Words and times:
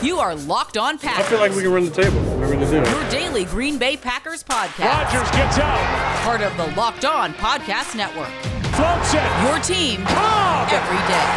You 0.00 0.20
are 0.20 0.34
Locked 0.36 0.78
On 0.78 0.96
Packers. 0.96 1.26
I 1.26 1.28
feel 1.28 1.40
like 1.40 1.52
we 1.56 1.62
can 1.62 1.72
run 1.72 1.84
the 1.84 1.90
table. 1.90 2.20
We're 2.38 2.46
going 2.46 2.60
to 2.60 2.66
do. 2.70 2.76
Your 2.88 3.10
daily 3.10 3.44
Green 3.44 3.78
Bay 3.78 3.96
Packers 3.96 4.44
podcast. 4.44 4.84
Rodgers 4.86 5.28
gets 5.32 5.58
out, 5.58 6.22
Part 6.22 6.40
of 6.40 6.56
the 6.56 6.66
Locked 6.76 7.04
On 7.04 7.34
Podcast 7.34 7.96
Network. 7.96 8.30
floats 8.78 9.12
it. 9.12 9.26
Your 9.42 9.58
team 9.58 10.04
Cobb, 10.06 10.68
every 10.70 11.02
day. 11.10 11.28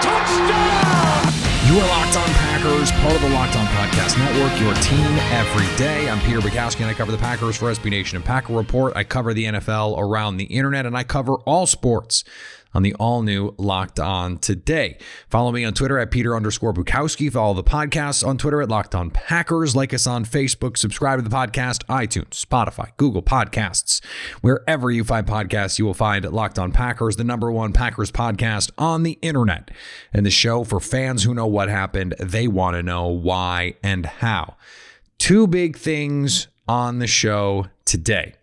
touchdown! 0.00 1.32
You 1.66 1.80
are 1.80 1.88
Locked 1.88 2.16
On 2.18 2.28
Packers, 2.34 2.92
part 2.92 3.14
of 3.16 3.20
the 3.22 3.30
Locked 3.30 3.56
On 3.56 3.66
Podcast 3.66 4.16
Network, 4.16 4.60
your 4.60 4.74
team 4.74 5.18
every 5.32 5.76
day. 5.76 6.08
I'm 6.08 6.20
Peter 6.20 6.38
Bukowski, 6.40 6.82
and 6.82 6.90
I 6.90 6.94
cover 6.94 7.10
the 7.10 7.18
Packers 7.18 7.56
for 7.56 7.66
SB 7.72 7.90
Nation 7.90 8.14
and 8.16 8.24
Packer 8.24 8.52
Report. 8.52 8.92
I 8.94 9.02
cover 9.02 9.34
the 9.34 9.44
NFL 9.46 9.98
around 9.98 10.36
the 10.36 10.44
internet, 10.44 10.86
and 10.86 10.96
I 10.96 11.02
cover 11.02 11.34
all 11.46 11.66
sports 11.66 12.22
on 12.74 12.82
the 12.82 12.94
all 12.94 13.22
new 13.22 13.54
Locked 13.58 14.00
On 14.00 14.38
today. 14.38 14.98
Follow 15.28 15.52
me 15.52 15.64
on 15.64 15.74
Twitter 15.74 15.98
at 15.98 16.10
Peter 16.10 16.34
underscore 16.34 16.72
Bukowski. 16.72 17.30
Follow 17.30 17.54
the 17.54 17.64
podcast 17.64 18.26
on 18.26 18.38
Twitter 18.38 18.62
at 18.62 18.68
Locked 18.68 18.94
On 18.94 19.10
Packers. 19.10 19.76
Like 19.76 19.92
us 19.92 20.06
on 20.06 20.24
Facebook. 20.24 20.76
Subscribe 20.76 21.18
to 21.18 21.28
the 21.28 21.34
podcast, 21.34 21.84
iTunes, 21.86 22.44
Spotify, 22.44 22.90
Google 22.96 23.22
Podcasts. 23.22 24.02
Wherever 24.40 24.90
you 24.90 25.04
find 25.04 25.26
podcasts, 25.26 25.78
you 25.78 25.84
will 25.84 25.94
find 25.94 26.24
Locked 26.30 26.58
On 26.58 26.72
Packers, 26.72 27.16
the 27.16 27.24
number 27.24 27.50
one 27.50 27.72
Packers 27.72 28.10
podcast 28.10 28.70
on 28.78 29.02
the 29.02 29.18
internet. 29.22 29.70
And 30.12 30.24
the 30.24 30.30
show 30.30 30.64
for 30.64 30.80
fans 30.80 31.22
who 31.22 31.34
know 31.34 31.46
what 31.46 31.68
happened, 31.68 32.14
they 32.18 32.48
want 32.48 32.76
to 32.76 32.82
know 32.82 33.08
why 33.08 33.74
and 33.82 34.06
how. 34.06 34.56
Two 35.18 35.46
big 35.46 35.76
things 35.76 36.48
on 36.66 36.98
the 36.98 37.06
show 37.06 37.66
today. 37.84 38.34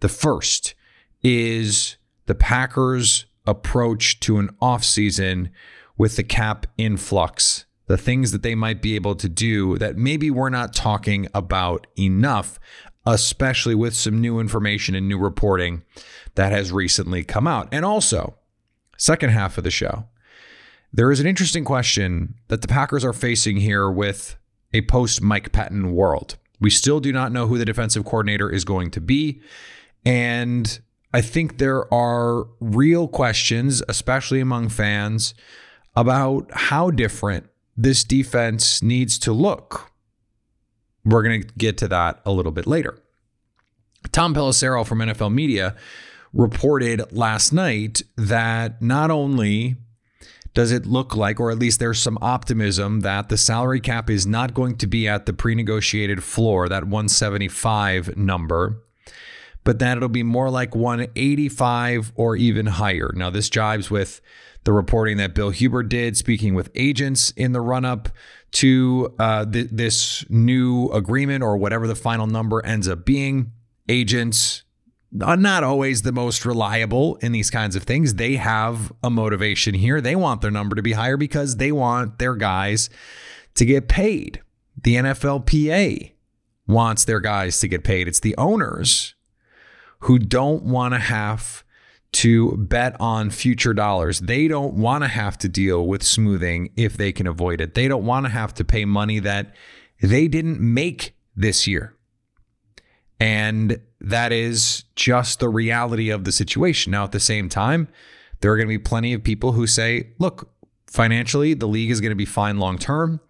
The 0.00 0.08
first 0.08 0.74
is 1.22 1.96
the 2.26 2.34
Packers' 2.34 3.26
approach 3.48 4.20
to 4.20 4.38
an 4.38 4.50
offseason 4.60 5.50
with 5.96 6.16
the 6.16 6.22
cap 6.22 6.66
influx, 6.76 7.64
the 7.86 7.96
things 7.96 8.30
that 8.30 8.42
they 8.42 8.54
might 8.54 8.82
be 8.82 8.94
able 8.94 9.14
to 9.16 9.28
do 9.28 9.78
that 9.78 9.96
maybe 9.96 10.30
we're 10.30 10.50
not 10.50 10.74
talking 10.74 11.26
about 11.34 11.86
enough, 11.98 12.60
especially 13.06 13.74
with 13.74 13.94
some 13.94 14.20
new 14.20 14.38
information 14.38 14.94
and 14.94 15.08
new 15.08 15.18
reporting 15.18 15.82
that 16.34 16.52
has 16.52 16.70
recently 16.70 17.24
come 17.24 17.46
out. 17.46 17.66
And 17.72 17.84
also, 17.84 18.36
second 18.98 19.30
half 19.30 19.56
of 19.56 19.64
the 19.64 19.70
show, 19.70 20.04
there 20.92 21.10
is 21.10 21.18
an 21.18 21.26
interesting 21.26 21.64
question 21.64 22.34
that 22.48 22.60
the 22.60 22.68
Packers 22.68 23.04
are 23.04 23.12
facing 23.12 23.56
here 23.56 23.90
with 23.90 24.36
a 24.72 24.82
post 24.82 25.22
Mike 25.22 25.52
Pettine 25.52 25.92
world. 25.92 26.36
We 26.60 26.70
still 26.70 27.00
do 27.00 27.12
not 27.12 27.32
know 27.32 27.46
who 27.46 27.56
the 27.56 27.64
defensive 27.64 28.04
coordinator 28.04 28.50
is 28.50 28.64
going 28.64 28.90
to 28.92 29.00
be. 29.00 29.40
And 30.04 30.80
I 31.12 31.20
think 31.20 31.58
there 31.58 31.92
are 31.92 32.46
real 32.60 33.08
questions, 33.08 33.82
especially 33.88 34.40
among 34.40 34.68
fans, 34.68 35.34
about 35.96 36.50
how 36.52 36.90
different 36.90 37.46
this 37.76 38.04
defense 38.04 38.82
needs 38.82 39.18
to 39.20 39.32
look. 39.32 39.90
We're 41.04 41.22
going 41.22 41.42
to 41.42 41.48
get 41.56 41.78
to 41.78 41.88
that 41.88 42.20
a 42.26 42.32
little 42.32 42.52
bit 42.52 42.66
later. 42.66 42.98
Tom 44.12 44.34
Pelissero 44.34 44.86
from 44.86 44.98
NFL 44.98 45.32
Media 45.32 45.76
reported 46.32 47.12
last 47.12 47.52
night 47.52 48.02
that 48.16 48.82
not 48.82 49.10
only 49.10 49.76
does 50.54 50.72
it 50.72 50.86
look 50.86 51.14
like, 51.14 51.38
or 51.40 51.50
at 51.50 51.58
least 51.58 51.78
there's 51.78 52.00
some 52.00 52.18
optimism 52.20 53.00
that 53.00 53.28
the 53.28 53.36
salary 53.36 53.80
cap 53.80 54.10
is 54.10 54.26
not 54.26 54.54
going 54.54 54.76
to 54.76 54.86
be 54.86 55.06
at 55.06 55.26
the 55.26 55.32
pre 55.32 55.54
negotiated 55.54 56.22
floor, 56.22 56.68
that 56.68 56.84
175 56.84 58.16
number, 58.16 58.82
but 59.68 59.80
that 59.80 59.98
it'll 59.98 60.08
be 60.08 60.22
more 60.22 60.48
like 60.48 60.74
185 60.74 62.12
or 62.14 62.36
even 62.36 62.64
higher. 62.64 63.12
Now, 63.14 63.28
this 63.28 63.50
jives 63.50 63.90
with 63.90 64.22
the 64.64 64.72
reporting 64.72 65.18
that 65.18 65.34
Bill 65.34 65.50
Huber 65.50 65.82
did, 65.82 66.16
speaking 66.16 66.54
with 66.54 66.70
agents 66.74 67.32
in 67.32 67.52
the 67.52 67.60
run 67.60 67.84
up 67.84 68.08
to 68.52 69.14
uh, 69.18 69.44
th- 69.44 69.68
this 69.70 70.24
new 70.30 70.88
agreement 70.88 71.44
or 71.44 71.58
whatever 71.58 71.86
the 71.86 71.94
final 71.94 72.26
number 72.26 72.64
ends 72.64 72.88
up 72.88 73.04
being. 73.04 73.52
Agents 73.90 74.62
are 75.20 75.36
not 75.36 75.64
always 75.64 76.00
the 76.00 76.12
most 76.12 76.46
reliable 76.46 77.16
in 77.16 77.32
these 77.32 77.50
kinds 77.50 77.76
of 77.76 77.82
things. 77.82 78.14
They 78.14 78.36
have 78.36 78.90
a 79.02 79.10
motivation 79.10 79.74
here. 79.74 80.00
They 80.00 80.16
want 80.16 80.40
their 80.40 80.50
number 80.50 80.76
to 80.76 80.82
be 80.82 80.92
higher 80.92 81.18
because 81.18 81.56
they 81.56 81.72
want 81.72 82.18
their 82.18 82.36
guys 82.36 82.88
to 83.56 83.66
get 83.66 83.86
paid. 83.86 84.40
The 84.82 84.94
NFLPA 84.94 86.12
wants 86.66 87.04
their 87.04 87.20
guys 87.20 87.60
to 87.60 87.68
get 87.68 87.84
paid. 87.84 88.08
It's 88.08 88.20
the 88.20 88.34
owners 88.38 89.14
who 90.00 90.18
don't 90.18 90.62
want 90.62 90.94
to 90.94 91.00
have 91.00 91.64
to 92.10 92.56
bet 92.56 92.96
on 93.00 93.30
future 93.30 93.74
dollars. 93.74 94.20
They 94.20 94.48
don't 94.48 94.74
want 94.74 95.04
to 95.04 95.08
have 95.08 95.36
to 95.38 95.48
deal 95.48 95.86
with 95.86 96.02
smoothing 96.02 96.70
if 96.76 96.96
they 96.96 97.12
can 97.12 97.26
avoid 97.26 97.60
it. 97.60 97.74
They 97.74 97.88
don't 97.88 98.04
want 98.04 98.26
to 98.26 98.30
have 98.30 98.54
to 98.54 98.64
pay 98.64 98.84
money 98.84 99.18
that 99.20 99.54
they 100.00 100.28
didn't 100.28 100.60
make 100.60 101.14
this 101.36 101.66
year. 101.66 101.94
And 103.20 103.80
that 104.00 104.32
is 104.32 104.84
just 104.94 105.40
the 105.40 105.48
reality 105.48 106.10
of 106.10 106.24
the 106.24 106.32
situation. 106.32 106.92
Now, 106.92 107.04
at 107.04 107.12
the 107.12 107.20
same 107.20 107.48
time, 107.48 107.88
there 108.40 108.52
are 108.52 108.56
going 108.56 108.68
to 108.68 108.78
be 108.78 108.78
plenty 108.78 109.12
of 109.12 109.24
people 109.24 109.52
who 109.52 109.66
say, 109.66 110.10
look, 110.18 110.50
financially, 110.86 111.54
the 111.54 111.66
league 111.66 111.90
is 111.90 112.00
going 112.00 112.10
to 112.10 112.16
be 112.16 112.24
fine 112.24 112.58
long 112.58 112.78
term. 112.78 113.20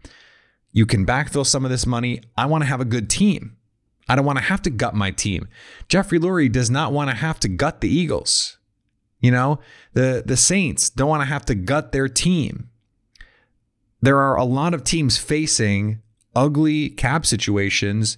You 0.72 0.86
can 0.86 1.06
backfill 1.06 1.46
some 1.46 1.64
of 1.64 1.70
this 1.70 1.86
money. 1.86 2.20
I 2.36 2.46
want 2.46 2.62
to 2.62 2.66
have 2.66 2.80
a 2.80 2.84
good 2.84 3.08
team. 3.08 3.56
I 4.08 4.16
don't 4.16 4.24
want 4.24 4.38
to 4.38 4.44
have 4.44 4.62
to 4.62 4.70
gut 4.70 4.94
my 4.94 5.10
team. 5.10 5.48
Jeffrey 5.88 6.18
Lurie 6.18 6.50
does 6.50 6.70
not 6.70 6.92
want 6.92 7.10
to 7.10 7.16
have 7.16 7.38
to 7.40 7.48
gut 7.48 7.80
the 7.80 7.88
Eagles. 7.88 8.58
You 9.20 9.30
know, 9.30 9.58
the 9.94 10.22
the 10.24 10.36
Saints 10.36 10.90
don't 10.90 11.08
want 11.08 11.22
to 11.22 11.26
have 11.26 11.44
to 11.46 11.54
gut 11.54 11.92
their 11.92 12.08
team. 12.08 12.70
There 14.00 14.18
are 14.18 14.36
a 14.36 14.44
lot 14.44 14.74
of 14.74 14.84
teams 14.84 15.18
facing 15.18 16.00
ugly 16.34 16.90
cap 16.90 17.26
situations 17.26 18.16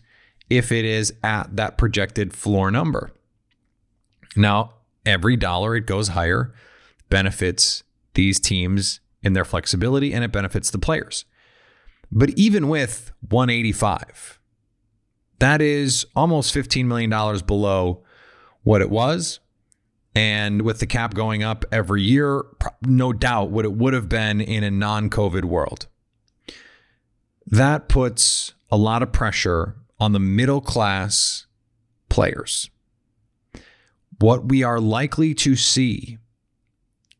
if 0.50 0.70
it 0.70 0.84
is 0.84 1.14
at 1.22 1.56
that 1.56 1.78
projected 1.78 2.34
floor 2.34 2.70
number. 2.70 3.12
Now, 4.36 4.74
every 5.06 5.36
dollar 5.36 5.74
it 5.76 5.86
goes 5.86 6.08
higher 6.08 6.52
benefits 7.08 7.82
these 8.14 8.38
teams 8.38 9.00
in 9.22 9.32
their 9.32 9.44
flexibility 9.44 10.12
and 10.12 10.24
it 10.24 10.32
benefits 10.32 10.70
the 10.70 10.78
players. 10.78 11.24
But 12.12 12.30
even 12.30 12.68
with 12.68 13.12
185, 13.28 14.39
that 15.40 15.60
is 15.60 16.06
almost 16.14 16.54
$15 16.54 16.84
million 16.84 17.10
below 17.46 18.02
what 18.62 18.80
it 18.80 18.90
was. 18.90 19.40
And 20.14 20.62
with 20.62 20.80
the 20.80 20.86
cap 20.86 21.14
going 21.14 21.42
up 21.42 21.64
every 21.72 22.02
year, 22.02 22.44
no 22.82 23.12
doubt 23.12 23.50
what 23.50 23.64
it 23.64 23.72
would 23.72 23.94
have 23.94 24.08
been 24.08 24.40
in 24.40 24.64
a 24.64 24.70
non 24.70 25.08
COVID 25.08 25.44
world. 25.44 25.86
That 27.46 27.88
puts 27.88 28.54
a 28.70 28.76
lot 28.76 29.02
of 29.02 29.12
pressure 29.12 29.76
on 29.98 30.12
the 30.12 30.20
middle 30.20 30.60
class 30.60 31.46
players. 32.08 32.70
What 34.18 34.48
we 34.48 34.62
are 34.62 34.80
likely 34.80 35.32
to 35.34 35.56
see 35.56 36.18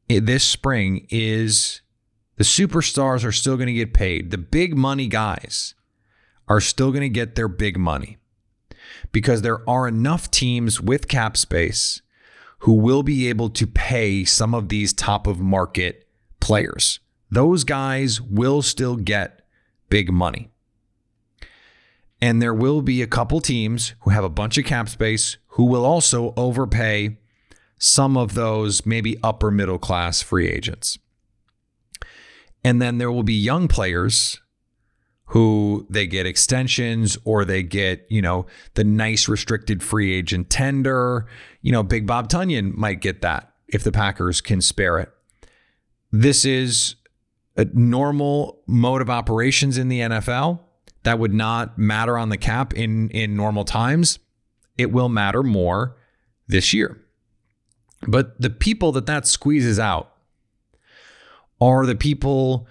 this 0.08 0.44
spring 0.44 1.06
is 1.10 1.80
the 2.36 2.44
superstars 2.44 3.24
are 3.24 3.32
still 3.32 3.56
going 3.56 3.68
to 3.68 3.72
get 3.72 3.94
paid. 3.94 4.30
The 4.30 4.38
big 4.38 4.76
money 4.76 5.06
guys 5.06 5.74
are 6.50 6.60
still 6.60 6.90
going 6.90 7.00
to 7.00 7.08
get 7.08 7.36
their 7.36 7.48
big 7.48 7.78
money 7.78 8.18
because 9.12 9.40
there 9.40 9.68
are 9.70 9.88
enough 9.88 10.30
teams 10.30 10.80
with 10.80 11.08
cap 11.08 11.36
space 11.36 12.02
who 12.60 12.72
will 12.74 13.02
be 13.02 13.28
able 13.28 13.48
to 13.48 13.66
pay 13.66 14.24
some 14.24 14.54
of 14.54 14.68
these 14.68 14.92
top 14.92 15.26
of 15.26 15.40
market 15.40 16.06
players. 16.40 16.98
Those 17.30 17.62
guys 17.64 18.20
will 18.20 18.60
still 18.62 18.96
get 18.96 19.42
big 19.88 20.12
money. 20.12 20.50
And 22.20 22.42
there 22.42 22.52
will 22.52 22.82
be 22.82 23.00
a 23.00 23.06
couple 23.06 23.40
teams 23.40 23.94
who 24.00 24.10
have 24.10 24.24
a 24.24 24.28
bunch 24.28 24.58
of 24.58 24.64
cap 24.64 24.88
space 24.88 25.38
who 25.54 25.64
will 25.64 25.86
also 25.86 26.34
overpay 26.36 27.16
some 27.78 28.16
of 28.16 28.34
those 28.34 28.84
maybe 28.84 29.16
upper 29.22 29.50
middle 29.50 29.78
class 29.78 30.20
free 30.20 30.48
agents. 30.48 30.98
And 32.62 32.82
then 32.82 32.98
there 32.98 33.10
will 33.10 33.22
be 33.22 33.34
young 33.34 33.68
players 33.68 34.40
who 35.30 35.86
they 35.88 36.08
get 36.08 36.26
extensions 36.26 37.16
or 37.24 37.44
they 37.44 37.62
get, 37.62 38.04
you 38.10 38.20
know, 38.20 38.46
the 38.74 38.82
nice 38.82 39.28
restricted 39.28 39.80
free 39.80 40.12
agent 40.12 40.50
tender. 40.50 41.24
You 41.62 41.70
know, 41.70 41.84
Big 41.84 42.04
Bob 42.04 42.28
Tonyan 42.28 42.74
might 42.74 43.00
get 43.00 43.22
that 43.22 43.52
if 43.68 43.84
the 43.84 43.92
Packers 43.92 44.40
can 44.40 44.60
spare 44.60 44.98
it. 44.98 45.08
This 46.10 46.44
is 46.44 46.96
a 47.56 47.64
normal 47.66 48.60
mode 48.66 49.02
of 49.02 49.08
operations 49.08 49.78
in 49.78 49.86
the 49.86 50.00
NFL 50.00 50.58
that 51.04 51.20
would 51.20 51.32
not 51.32 51.78
matter 51.78 52.18
on 52.18 52.30
the 52.30 52.36
cap 52.36 52.74
in 52.74 53.08
in 53.10 53.36
normal 53.36 53.64
times. 53.64 54.18
It 54.76 54.90
will 54.90 55.08
matter 55.08 55.44
more 55.44 55.96
this 56.48 56.74
year. 56.74 57.00
But 58.08 58.40
the 58.40 58.50
people 58.50 58.90
that 58.92 59.06
that 59.06 59.28
squeezes 59.28 59.78
out 59.78 60.12
are 61.60 61.86
the 61.86 61.94
people 61.94 62.66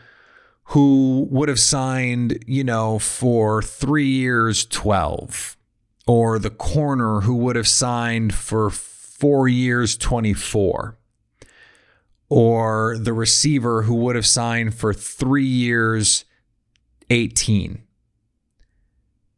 who 0.70 1.28
would 1.32 1.50
have 1.50 1.60
signed, 1.60 2.44
you 2.46 2.64
know, 2.64 3.00
for 3.00 3.62
3 3.62 4.06
years 4.06 4.66
12 4.66 5.58
or 6.06 6.38
the 6.38 6.52
corner 6.52 7.22
who 7.22 7.36
would 7.36 7.56
have 7.56 7.68
signed 7.68 8.36
for 8.36 8.70
4 8.70 9.48
years 9.48 9.98
24 9.98 10.96
or 12.30 12.98
the 13.00 13.14
receiver 13.14 13.84
who 13.84 13.96
would 13.96 14.16
have 14.16 14.28
signed 14.28 14.76
for 14.76 14.94
3 14.94 15.44
years 15.44 16.26
18. 17.10 17.82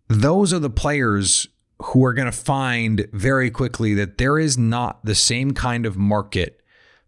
Those 0.09 0.51
are 0.51 0.59
the 0.59 0.69
players 0.69 1.47
who 1.81 2.03
are 2.03 2.13
going 2.13 2.25
to 2.25 2.33
find 2.33 3.07
very 3.13 3.49
quickly 3.49 3.93
that 3.93 4.17
there 4.17 4.37
is 4.37 4.57
not 4.57 5.05
the 5.05 5.15
same 5.15 5.53
kind 5.53 5.85
of 5.85 5.95
market 5.95 6.60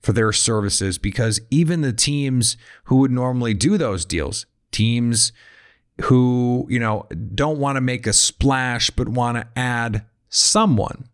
for 0.03 0.11
their 0.11 0.33
services 0.33 0.97
because 0.97 1.39
even 1.49 1.81
the 1.81 1.93
teams 1.93 2.57
who 2.85 2.97
would 2.97 3.09
normally 3.11 3.53
do 3.53 3.77
those 3.77 4.03
deals, 4.03 4.45
teams 4.71 5.31
who, 6.01 6.67
you 6.69 6.77
know, 6.77 7.07
don't 7.33 7.57
want 7.57 7.77
to 7.77 7.81
make 7.81 8.05
a 8.05 8.13
splash 8.13 8.89
but 8.89 9.07
want 9.07 9.37
to 9.37 9.47
add 9.55 10.05
someone, 10.27 11.07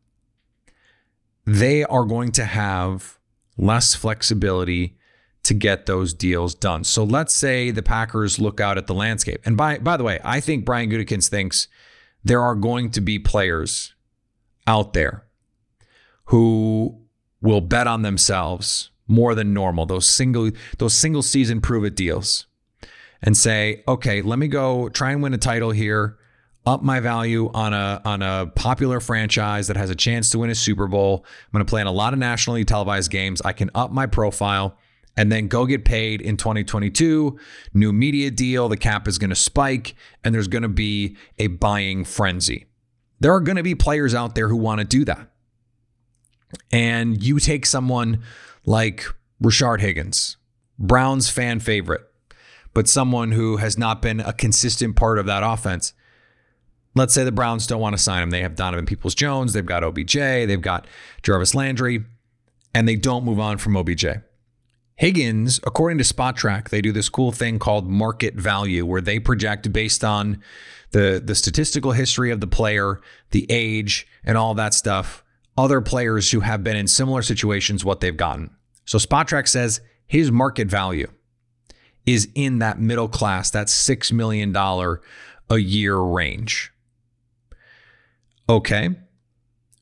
they 1.46 1.84
are 1.84 2.04
going 2.04 2.32
to 2.32 2.46
have 2.46 3.20
less 3.58 3.94
flexibility 3.94 4.98
to 5.44 5.54
get 5.54 5.86
those 5.86 6.14
deals 6.14 6.56
done. 6.56 6.84
So 6.84 7.04
let's 7.04 7.34
say 7.34 7.72
the 7.72 7.84
Packers 7.84 8.40
look 8.40 8.60
out 8.60 8.78
at 8.78 8.88
the 8.88 8.94
landscape. 8.94 9.42
And 9.46 9.56
by 9.56 9.78
by 9.78 9.98
the 9.98 10.04
way, 10.04 10.20
I 10.24 10.40
think 10.40 10.66
Brian 10.66 10.90
Gutekunst 10.90 11.30
thinks 11.30 11.68
there 12.24 12.42
are 12.42 12.56
going 12.56 12.90
to 12.92 13.02
be 13.02 13.20
players 13.20 13.94
out 14.68 14.94
there 14.94 15.26
who 16.26 16.99
will 17.42 17.62
bet 17.62 17.88
on 17.88 18.02
themselves 18.02 18.92
more 19.08 19.36
than 19.36 19.54
normal. 19.54 19.86
Those 19.86 20.08
single 20.08 20.52
those 20.78 20.94
single 20.94 21.22
season 21.22 21.62
prove 21.62 21.84
it 21.84 21.96
deals, 21.96 22.46
and 23.22 23.36
say, 23.36 23.84
okay, 23.88 24.22
let 24.22 24.40
me 24.40 24.48
go 24.48 24.90
try 24.90 25.12
and 25.12 25.22
win 25.22 25.34
a 25.34 25.38
title 25.38 25.72
here, 25.72 26.18
up 26.66 26.84
my 26.84 27.00
value 27.00 27.50
on 27.54 27.74
a 27.74 28.02
on 28.06 28.22
a 28.22 28.48
popular 28.56 29.00
franchise 29.00 29.68
that 29.68 29.78
has 29.78 29.90
a 29.90 29.96
chance 29.96 30.30
to 30.32 30.40
win 30.40 30.50
a 30.50 30.56
Super 30.56 30.88
Bowl. 30.88 31.26
I'm 31.26 31.52
going 31.52 31.66
to 31.66 31.70
play 31.70 31.82
in 31.82 31.88
a 31.88 31.92
lot 31.92 32.14
of 32.14 32.20
nationally 32.20 32.66
televised 32.66 33.12
games. 33.12 33.42
I 33.42 33.54
can 33.54 33.70
up 33.76 33.92
my 33.92 34.06
profile 34.06 34.78
and 35.18 35.32
then 35.32 35.48
go 35.48 35.66
get 35.66 35.84
paid 35.84 36.22
in 36.22 36.38
2022. 36.38 37.38
New 37.74 37.92
media 37.92 38.32
deal, 38.32 38.70
the 38.70 38.78
cap 38.78 39.08
is 39.08 39.18
going 39.18 39.32
to 39.32 39.36
spike, 39.36 39.96
and 40.24 40.34
there's 40.34 40.48
going 40.48 40.62
to 40.62 40.70
be 40.70 41.18
a 41.38 41.48
buying 41.48 42.06
frenzy. 42.06 42.68
There 43.20 43.34
are 43.34 43.42
going 43.42 43.58
to 43.58 43.64
be 43.64 43.76
players 43.76 44.16
out 44.16 44.36
there 44.36 44.48
who 44.48 44.56
want 44.56 44.80
to 44.80 44.86
do 44.86 45.04
that. 45.06 45.30
And 46.72 47.24
you 47.24 47.40
take 47.40 47.66
someone 47.66 48.24
like 48.66 49.06
Rashard 49.42 49.82
Higgins, 49.82 50.38
Brown's 50.78 51.30
fan 51.30 51.60
favorite, 51.60 52.02
but 52.74 52.88
someone 52.88 53.32
who 53.32 53.58
has 53.58 53.78
not 53.78 54.02
been 54.02 54.20
a 54.20 54.34
consistent 54.34 54.96
part 54.96 55.20
of 55.20 55.26
that 55.26 55.44
offense. 55.44 55.94
Let's 56.96 57.14
say 57.14 57.24
the 57.24 57.32
Browns 57.32 57.68
don't 57.68 57.82
want 57.82 57.96
to 57.96 58.02
sign 58.02 58.24
him. 58.24 58.30
They 58.32 58.42
have 58.42 58.56
Donovan 58.56 58.86
Peoples 58.86 59.16
Jones, 59.16 59.54
they've 59.54 59.66
got 59.66 59.84
OBJ, 59.84 60.14
they've 60.14 60.62
got 60.62 60.88
Jarvis 61.24 61.56
Landry, 61.56 62.04
and 62.74 62.88
they 62.88 62.96
don't 62.96 63.24
move 63.24 63.40
on 63.40 63.58
from 63.58 63.78
OBJ. 63.78 64.06
Higgins, 64.96 65.62
according 65.66 65.98
to 66.00 66.04
Spotrac, 66.04 66.70
they 66.70 66.82
do 66.82 66.92
this 66.92 67.08
cool 67.08 67.32
thing 67.32 67.58
called 67.58 67.88
market 67.88 68.36
value, 68.36 68.86
where 68.86 69.00
they 69.00 69.18
project 69.18 69.72
based 69.72 70.04
on 70.04 70.44
the, 70.92 71.22
the 71.24 71.36
statistical 71.36 71.94
history 71.94 72.32
of 72.32 72.42
the 72.42 72.48
player, 72.48 73.00
the 73.32 73.46
age, 73.50 74.06
and 74.26 74.38
all 74.38 74.54
that 74.56 74.74
stuff, 74.74 75.24
other 75.60 75.82
players 75.82 76.32
who 76.32 76.40
have 76.40 76.64
been 76.64 76.78
in 76.78 76.88
similar 76.88 77.22
situations, 77.22 77.84
what 77.84 78.00
they've 78.00 78.16
gotten. 78.16 78.50
So 78.86 78.98
Spotrac 78.98 79.48
says 79.48 79.82
his 80.08 80.32
market 80.32 80.70
value 80.70 81.08
is 82.06 82.30
in 82.34 82.60
that 82.60 82.80
middle 82.80 83.10
class, 83.10 83.52
that 83.52 83.68
$6 83.68 84.12
million 84.14 84.56
a 84.56 85.58
year 85.58 85.98
range. 85.98 86.72
Okay. 88.48 88.90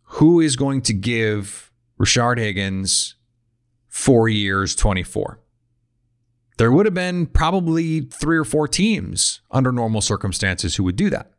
Who 0.01 0.39
is 0.39 0.55
going 0.55 0.81
to 0.83 0.93
give 0.93 1.71
Rashard 1.99 2.39
Higgins 2.39 3.15
four 3.87 4.27
years, 4.27 4.75
24. 4.75 5.39
There 6.57 6.71
would 6.71 6.87
have 6.87 6.95
been 6.95 7.27
probably 7.27 8.01
three 8.01 8.37
or 8.37 8.43
four 8.43 8.67
teams 8.67 9.41
under 9.51 9.71
normal 9.71 10.01
circumstances 10.01 10.75
who 10.75 10.83
would 10.85 10.95
do 10.95 11.11
that. 11.11 11.31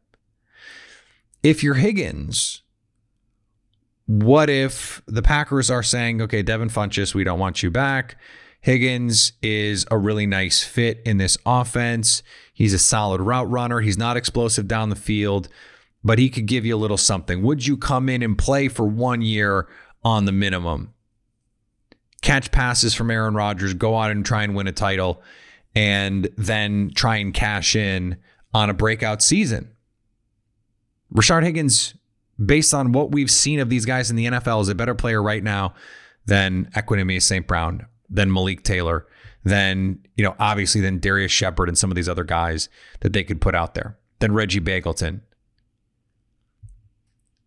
If 1.42 1.62
you're 1.62 1.74
Higgins, 1.74 2.62
what 4.08 4.50
if 4.50 5.00
the 5.06 5.22
Packers 5.22 5.70
are 5.70 5.84
saying, 5.84 6.20
okay, 6.22 6.42
Devin 6.42 6.68
Funchess, 6.68 7.14
we 7.14 7.22
don't 7.22 7.38
want 7.38 7.62
you 7.62 7.70
back. 7.70 8.16
Higgins 8.60 9.32
is 9.40 9.86
a 9.90 9.96
really 9.96 10.26
nice 10.26 10.64
fit 10.64 11.00
in 11.06 11.18
this 11.18 11.38
offense. 11.46 12.24
He's 12.52 12.74
a 12.74 12.78
solid 12.78 13.20
route 13.20 13.48
runner. 13.48 13.80
He's 13.80 13.96
not 13.96 14.16
explosive 14.16 14.66
down 14.66 14.88
the 14.88 14.96
field, 14.96 15.48
but 16.02 16.18
he 16.18 16.28
could 16.28 16.46
give 16.46 16.66
you 16.66 16.74
a 16.74 16.76
little 16.76 16.96
something. 16.96 17.42
Would 17.42 17.66
you 17.68 17.76
come 17.76 18.08
in 18.08 18.20
and 18.22 18.36
play 18.36 18.66
for 18.66 18.84
one 18.84 19.22
year 19.22 19.68
on 20.02 20.24
the 20.24 20.32
minimum? 20.32 20.92
catch 22.22 22.50
passes 22.50 22.94
from 22.94 23.10
Aaron 23.10 23.34
Rodgers, 23.34 23.74
go 23.74 23.96
out 23.96 24.10
and 24.10 24.24
try 24.24 24.42
and 24.42 24.54
win 24.54 24.66
a 24.66 24.72
title, 24.72 25.22
and 25.74 26.28
then 26.36 26.90
try 26.94 27.16
and 27.16 27.32
cash 27.32 27.76
in 27.76 28.16
on 28.52 28.70
a 28.70 28.74
breakout 28.74 29.22
season. 29.22 29.70
Rashard 31.14 31.44
Higgins, 31.44 31.94
based 32.44 32.72
on 32.74 32.92
what 32.92 33.12
we've 33.12 33.30
seen 33.30 33.60
of 33.60 33.68
these 33.68 33.84
guys 33.84 34.10
in 34.10 34.16
the 34.16 34.26
NFL, 34.26 34.62
is 34.62 34.68
a 34.68 34.74
better 34.74 34.94
player 34.94 35.22
right 35.22 35.42
now 35.42 35.74
than 36.26 36.66
Equanimeous 36.74 37.22
St. 37.22 37.46
Brown, 37.46 37.86
than 38.08 38.32
Malik 38.32 38.62
Taylor, 38.62 39.06
than, 39.44 40.00
you 40.16 40.24
know, 40.24 40.36
obviously 40.38 40.80
than 40.80 40.98
Darrius 40.98 41.32
Shepherd 41.32 41.68
and 41.68 41.78
some 41.78 41.90
of 41.90 41.94
these 41.94 42.08
other 42.08 42.24
guys 42.24 42.68
that 43.00 43.12
they 43.12 43.24
could 43.24 43.40
put 43.40 43.54
out 43.54 43.74
there, 43.74 43.98
than 44.18 44.32
Reggie 44.32 44.60
Begelton. 44.60 45.20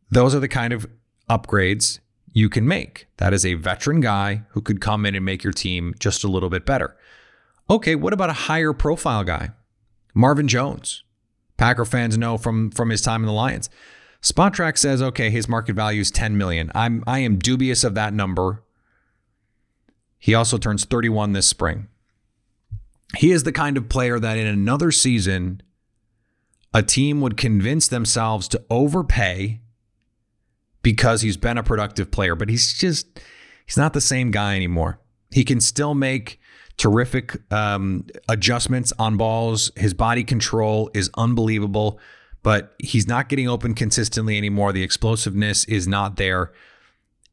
Those 0.09 0.35
are 0.35 0.39
the 0.39 0.47
kind 0.47 0.73
of 0.73 0.87
upgrades 1.29 1.99
you 2.33 2.49
can 2.49 2.67
make. 2.67 3.07
That 3.17 3.33
is 3.33 3.45
a 3.45 3.53
veteran 3.53 4.01
guy 4.01 4.43
who 4.49 4.61
could 4.61 4.81
come 4.81 5.05
in 5.05 5.15
and 5.15 5.23
make 5.23 5.43
your 5.43 5.53
team 5.53 5.93
just 5.99 6.23
a 6.23 6.27
little 6.27 6.49
bit 6.49 6.65
better. 6.65 6.97
Okay, 7.69 7.95
what 7.95 8.13
about 8.13 8.29
a 8.29 8.33
higher 8.33 8.73
profile 8.73 9.23
guy? 9.23 9.51
Marvin 10.13 10.47
Jones. 10.47 11.03
Packer 11.57 11.85
fans 11.85 12.17
know 12.17 12.37
from 12.37 12.71
from 12.71 12.89
his 12.89 13.01
time 13.01 13.21
in 13.21 13.27
the 13.27 13.33
Lions. 13.33 13.69
Spotrac 14.21 14.77
says, 14.77 15.01
okay, 15.01 15.29
his 15.29 15.49
market 15.49 15.75
value 15.75 16.01
is 16.01 16.11
10 16.11 16.37
million. 16.37 16.71
I'm 16.75 17.03
I 17.07 17.19
am 17.19 17.39
dubious 17.39 17.83
of 17.83 17.95
that 17.95 18.13
number. 18.13 18.63
He 20.19 20.35
also 20.35 20.57
turns 20.57 20.85
31 20.85 21.33
this 21.33 21.47
spring. 21.47 21.87
He 23.17 23.31
is 23.31 23.43
the 23.43 23.51
kind 23.51 23.77
of 23.77 23.89
player 23.89 24.19
that 24.19 24.37
in 24.37 24.45
another 24.45 24.91
season, 24.91 25.61
a 26.73 26.83
team 26.83 27.19
would 27.21 27.35
convince 27.35 27.87
themselves 27.87 28.47
to 28.49 28.63
overpay 28.69 29.59
because 30.83 31.21
he's 31.21 31.37
been 31.37 31.57
a 31.57 31.63
productive 31.63 32.11
player, 32.11 32.35
but 32.35 32.49
he's 32.49 32.73
just 32.73 33.19
he's 33.65 33.77
not 33.77 33.93
the 33.93 34.01
same 34.01 34.31
guy 34.31 34.55
anymore. 34.55 34.99
He 35.31 35.43
can 35.43 35.59
still 35.59 35.95
make 35.95 36.39
terrific 36.77 37.37
um, 37.51 38.05
adjustments 38.29 38.93
on 38.97 39.17
balls. 39.17 39.71
His 39.75 39.93
body 39.93 40.23
control 40.23 40.89
is 40.93 41.09
unbelievable, 41.17 41.99
but 42.43 42.75
he's 42.79 43.07
not 43.07 43.29
getting 43.29 43.47
open 43.47 43.73
consistently 43.73 44.37
anymore. 44.37 44.73
The 44.73 44.83
explosiveness 44.83 45.65
is 45.65 45.87
not 45.87 46.17
there. 46.17 46.51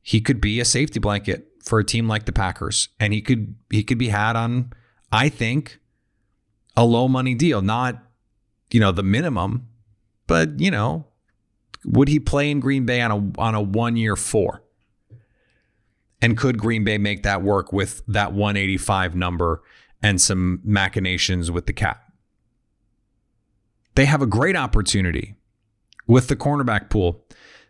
He 0.02 0.20
could 0.20 0.40
be 0.40 0.60
a 0.60 0.64
safety 0.64 1.00
blanket 1.00 1.46
for 1.64 1.78
a 1.78 1.84
team 1.84 2.08
like 2.08 2.24
the 2.24 2.32
Packers, 2.32 2.88
and 2.98 3.12
he 3.12 3.20
could 3.20 3.54
he 3.70 3.82
could 3.82 3.98
be 3.98 4.08
had 4.08 4.36
on, 4.36 4.72
I 5.12 5.28
think, 5.28 5.80
a 6.76 6.84
low 6.84 7.08
money 7.08 7.34
deal, 7.34 7.62
not 7.62 8.02
you 8.70 8.80
know 8.80 8.92
the 8.92 9.02
minimum, 9.02 9.68
but 10.26 10.60
you 10.60 10.70
know 10.70 11.08
would 11.84 12.08
he 12.08 12.20
play 12.20 12.50
in 12.50 12.60
Green 12.60 12.86
Bay 12.86 13.00
on 13.00 13.10
a 13.10 13.40
on 13.40 13.54
a 13.54 13.62
one 13.62 13.96
year 13.96 14.16
four? 14.16 14.62
And 16.20 16.36
could 16.36 16.58
Green 16.58 16.84
Bay 16.84 16.98
make 16.98 17.22
that 17.22 17.42
work 17.42 17.72
with 17.72 18.02
that 18.08 18.32
185 18.32 19.14
number 19.14 19.62
and 20.02 20.20
some 20.20 20.60
machinations 20.64 21.50
with 21.50 21.66
the 21.66 21.72
cap? 21.72 22.07
They 23.98 24.04
have 24.04 24.22
a 24.22 24.26
great 24.26 24.54
opportunity 24.54 25.34
with 26.06 26.28
the 26.28 26.36
cornerback 26.36 26.88
pool. 26.88 27.24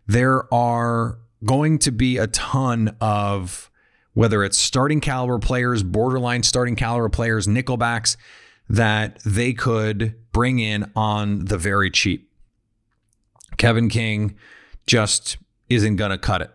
There 0.06 0.52
are 0.52 1.20
going 1.42 1.78
to 1.78 1.90
be 1.90 2.18
a 2.18 2.26
ton 2.26 2.94
of 3.00 3.70
whether 4.12 4.44
it's 4.44 4.58
starting 4.58 5.00
caliber 5.00 5.38
players, 5.38 5.82
borderline 5.82 6.42
starting 6.42 6.76
caliber 6.76 7.08
players, 7.08 7.46
nickelbacks 7.46 8.18
that 8.68 9.18
they 9.24 9.54
could 9.54 10.16
bring 10.30 10.58
in 10.58 10.92
on 10.94 11.46
the 11.46 11.56
very 11.56 11.90
cheap. 11.90 12.30
Kevin 13.56 13.88
King 13.88 14.36
just 14.86 15.38
isn't 15.70 15.96
going 15.96 16.10
to 16.10 16.18
cut 16.18 16.42
it. 16.42 16.50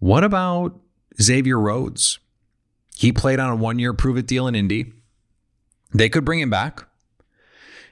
What 0.00 0.22
about 0.22 0.78
Xavier 1.18 1.58
Rhodes? 1.58 2.18
He 2.94 3.10
played 3.10 3.40
on 3.40 3.48
a 3.48 3.56
one 3.56 3.78
year 3.78 3.94
prove 3.94 4.18
it 4.18 4.26
deal 4.26 4.46
in 4.48 4.54
Indy. 4.54 4.92
They 5.94 6.10
could 6.10 6.26
bring 6.26 6.40
him 6.40 6.50
back. 6.50 6.84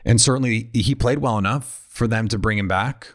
And 0.04 0.20
certainly 0.20 0.70
he 0.72 0.94
played 0.94 1.18
well 1.18 1.38
enough 1.38 1.86
for 1.88 2.06
them 2.06 2.28
to 2.28 2.38
bring 2.38 2.58
him 2.58 2.68
back. 2.68 3.14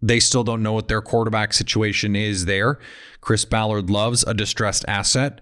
They 0.00 0.20
still 0.20 0.44
don't 0.44 0.62
know 0.62 0.72
what 0.72 0.88
their 0.88 1.00
quarterback 1.00 1.52
situation 1.52 2.14
is 2.14 2.44
there. 2.44 2.78
Chris 3.20 3.44
Ballard 3.44 3.90
loves 3.90 4.22
a 4.24 4.34
distressed 4.34 4.84
asset. 4.86 5.40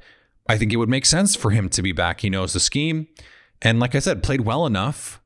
I 0.49 0.57
think 0.59 0.73
it 0.73 0.77
would 0.77 0.89
make 0.89 1.07
sense 1.07 1.35
for 1.35 1.51
him 1.51 1.69
to 1.71 1.83
be 1.83 1.93
back. 1.93 2.21
He 2.21 2.31
knows 2.31 2.53
the 2.53 2.61
scheme. 2.61 3.09
And 3.61 3.81
like 3.81 3.95
I 3.95 3.99
said, 4.01 4.23
played 4.23 4.43
well 4.43 4.67
enough 4.67 5.21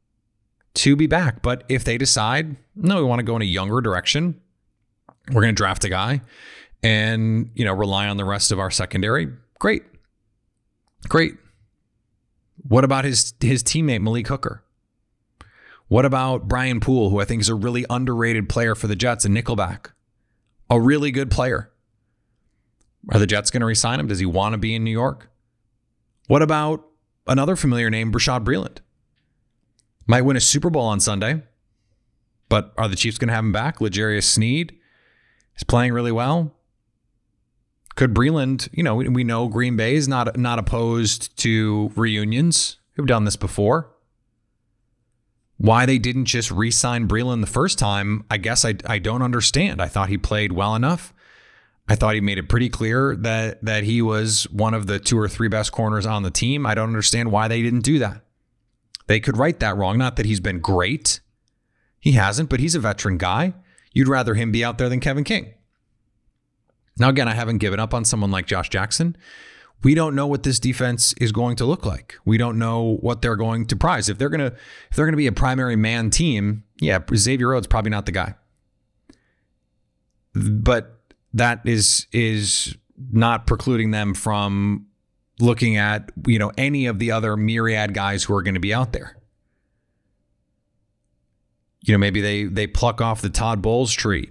to 0.74 0.96
be 0.96 1.06
back. 1.06 1.42
But 1.42 1.64
if 1.68 1.84
they 1.84 1.98
decide, 1.98 2.56
no, 2.74 2.96
we 2.96 3.02
want 3.04 3.18
to 3.20 3.24
go 3.24 3.36
in 3.36 3.42
a 3.42 3.46
younger 3.46 3.80
direction, 3.80 4.40
we're 5.32 5.42
going 5.42 5.54
to 5.54 5.58
draft 5.58 5.84
a 5.84 5.88
guy 5.88 6.22
and, 6.82 7.50
you 7.54 7.64
know, 7.64 7.72
rely 7.72 8.08
on 8.08 8.16
the 8.16 8.24
rest 8.24 8.52
of 8.52 8.58
our 8.58 8.70
secondary, 8.70 9.28
great. 9.58 9.82
Great. 11.08 11.34
What 12.68 12.84
about 12.84 13.04
his 13.04 13.34
his 13.40 13.62
teammate 13.62 14.00
Malik 14.00 14.26
Hooker? 14.28 14.62
What 15.88 16.04
about 16.04 16.48
Brian 16.48 16.80
Poole, 16.80 17.10
who 17.10 17.20
I 17.20 17.24
think 17.24 17.40
is 17.40 17.48
a 17.48 17.54
really 17.54 17.86
underrated 17.88 18.48
player 18.48 18.74
for 18.74 18.86
the 18.86 18.96
Jets, 18.96 19.24
a 19.24 19.28
nickelback? 19.28 19.92
A 20.68 20.80
really 20.80 21.12
good 21.12 21.30
player. 21.30 21.70
Are 23.12 23.20
the 23.20 23.26
Jets 23.26 23.50
going 23.50 23.60
to 23.60 23.66
resign 23.66 24.00
him? 24.00 24.08
Does 24.08 24.18
he 24.18 24.26
want 24.26 24.54
to 24.54 24.58
be 24.58 24.74
in 24.74 24.82
New 24.82 24.90
York? 24.90 25.30
What 26.26 26.42
about 26.42 26.84
another 27.28 27.54
familiar 27.54 27.88
name, 27.88 28.10
Bashaud 28.10 28.44
Breeland? 28.44 28.78
Might 30.08 30.22
win 30.22 30.36
a 30.36 30.40
Super 30.40 30.70
Bowl 30.70 30.86
on 30.86 30.98
Sunday, 30.98 31.42
but 32.48 32.72
are 32.76 32.88
the 32.88 32.96
Chiefs 32.96 33.18
going 33.18 33.28
to 33.28 33.34
have 33.34 33.44
him 33.44 33.52
back? 33.52 33.80
L'Jarius 33.80 34.24
Sneed 34.24 34.76
is 35.56 35.62
playing 35.62 35.92
really 35.92 36.12
well. 36.12 36.52
Could 37.94 38.12
Breeland, 38.12 38.68
you 38.72 38.82
know, 38.82 38.96
we 38.96 39.24
know 39.24 39.48
Green 39.48 39.76
Bay 39.76 39.94
is 39.94 40.06
not 40.06 40.36
not 40.36 40.58
opposed 40.58 41.36
to 41.38 41.92
reunions. 41.96 42.78
We've 42.96 43.06
done 43.06 43.24
this 43.24 43.36
before. 43.36 43.90
Why 45.58 45.86
they 45.86 45.98
didn't 45.98 46.26
just 46.26 46.50
re-sign 46.50 47.08
Breeland 47.08 47.40
the 47.40 47.46
first 47.46 47.78
time, 47.78 48.24
I 48.30 48.36
guess 48.36 48.64
I, 48.64 48.74
I 48.84 48.98
don't 48.98 49.22
understand. 49.22 49.80
I 49.80 49.88
thought 49.88 50.10
he 50.10 50.18
played 50.18 50.52
well 50.52 50.74
enough. 50.74 51.14
I 51.88 51.94
thought 51.94 52.14
he 52.14 52.20
made 52.20 52.38
it 52.38 52.48
pretty 52.48 52.68
clear 52.68 53.14
that 53.16 53.64
that 53.64 53.84
he 53.84 54.02
was 54.02 54.44
one 54.50 54.74
of 54.74 54.86
the 54.86 54.98
two 54.98 55.18
or 55.18 55.28
three 55.28 55.48
best 55.48 55.72
corners 55.72 56.04
on 56.04 56.24
the 56.24 56.30
team. 56.30 56.66
I 56.66 56.74
don't 56.74 56.88
understand 56.88 57.30
why 57.30 57.48
they 57.48 57.62
didn't 57.62 57.84
do 57.84 57.98
that. 58.00 58.22
They 59.06 59.20
could 59.20 59.36
write 59.36 59.60
that 59.60 59.76
wrong. 59.76 59.96
Not 59.96 60.16
that 60.16 60.26
he's 60.26 60.40
been 60.40 60.58
great. 60.58 61.20
He 62.00 62.12
hasn't, 62.12 62.50
but 62.50 62.60
he's 62.60 62.74
a 62.74 62.80
veteran 62.80 63.18
guy. 63.18 63.54
You'd 63.92 64.08
rather 64.08 64.34
him 64.34 64.52
be 64.52 64.64
out 64.64 64.78
there 64.78 64.88
than 64.88 65.00
Kevin 65.00 65.24
King. 65.24 65.54
Now, 66.98 67.08
again, 67.10 67.28
I 67.28 67.34
haven't 67.34 67.58
given 67.58 67.78
up 67.80 67.94
on 67.94 68.04
someone 68.04 68.30
like 68.30 68.46
Josh 68.46 68.68
Jackson. 68.68 69.16
We 69.82 69.94
don't 69.94 70.14
know 70.14 70.26
what 70.26 70.42
this 70.42 70.58
defense 70.58 71.12
is 71.14 71.32
going 71.32 71.56
to 71.56 71.64
look 71.64 71.84
like. 71.84 72.16
We 72.24 72.38
don't 72.38 72.58
know 72.58 72.96
what 73.00 73.22
they're 73.22 73.36
going 73.36 73.66
to 73.66 73.76
prize. 73.76 74.08
If 74.08 74.18
they're 74.18 74.28
gonna 74.28 74.52
if 74.90 74.96
they're 74.96 75.06
gonna 75.06 75.16
be 75.16 75.26
a 75.26 75.32
primary 75.32 75.76
man 75.76 76.10
team, 76.10 76.64
yeah, 76.80 76.98
Xavier 77.14 77.48
Rhodes 77.48 77.66
probably 77.66 77.90
not 77.90 78.06
the 78.06 78.12
guy. 78.12 78.34
But 80.34 80.98
that 81.34 81.60
is 81.64 82.06
is 82.12 82.76
not 83.12 83.46
precluding 83.46 83.90
them 83.90 84.14
from 84.14 84.86
looking 85.38 85.76
at 85.76 86.10
you 86.26 86.38
know 86.38 86.50
any 86.56 86.86
of 86.86 86.98
the 86.98 87.10
other 87.10 87.36
myriad 87.36 87.94
guys 87.94 88.24
who 88.24 88.34
are 88.34 88.42
going 88.42 88.54
to 88.54 88.60
be 88.60 88.74
out 88.74 88.92
there. 88.92 89.16
You 91.82 91.94
know, 91.94 91.98
maybe 91.98 92.20
they 92.20 92.44
they 92.44 92.66
pluck 92.66 93.00
off 93.00 93.22
the 93.22 93.30
Todd 93.30 93.62
Bowles 93.62 93.92
tree, 93.92 94.30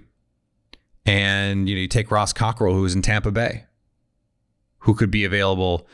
and 1.06 1.68
you 1.68 1.74
know 1.74 1.80
you 1.80 1.88
take 1.88 2.10
Ross 2.10 2.32
Cockrell, 2.32 2.74
who 2.74 2.84
is 2.84 2.94
in 2.94 3.02
Tampa 3.02 3.30
Bay, 3.30 3.64
who 4.86 4.94
could 4.94 5.10
be 5.10 5.24
available 5.24 5.86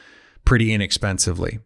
pretty 0.45 0.73
inexpensively. 0.73 1.59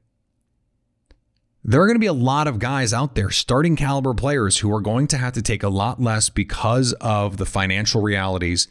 There 1.65 1.83
are 1.83 1.87
going 1.87 1.97
to 1.97 2.01
be 2.01 2.07
a 2.07 2.13
lot 2.13 2.47
of 2.47 2.61
guys 2.61 2.95
out 2.95 3.17
there, 3.17 3.31
starting 3.31 3.75
caliber 3.75 4.15
players, 4.15 4.59
who 4.59 4.73
are 4.73 4.81
going 4.81 5.09
to 5.09 5.19
have 5.19 5.33
to 5.33 5.43
take 5.43 5.65
a 5.65 5.69
lot 5.69 6.01
less 6.01 6.29
because 6.29 6.93
of 6.95 7.37
the 7.37 7.45
financial 7.45 8.01
realities 8.01 8.69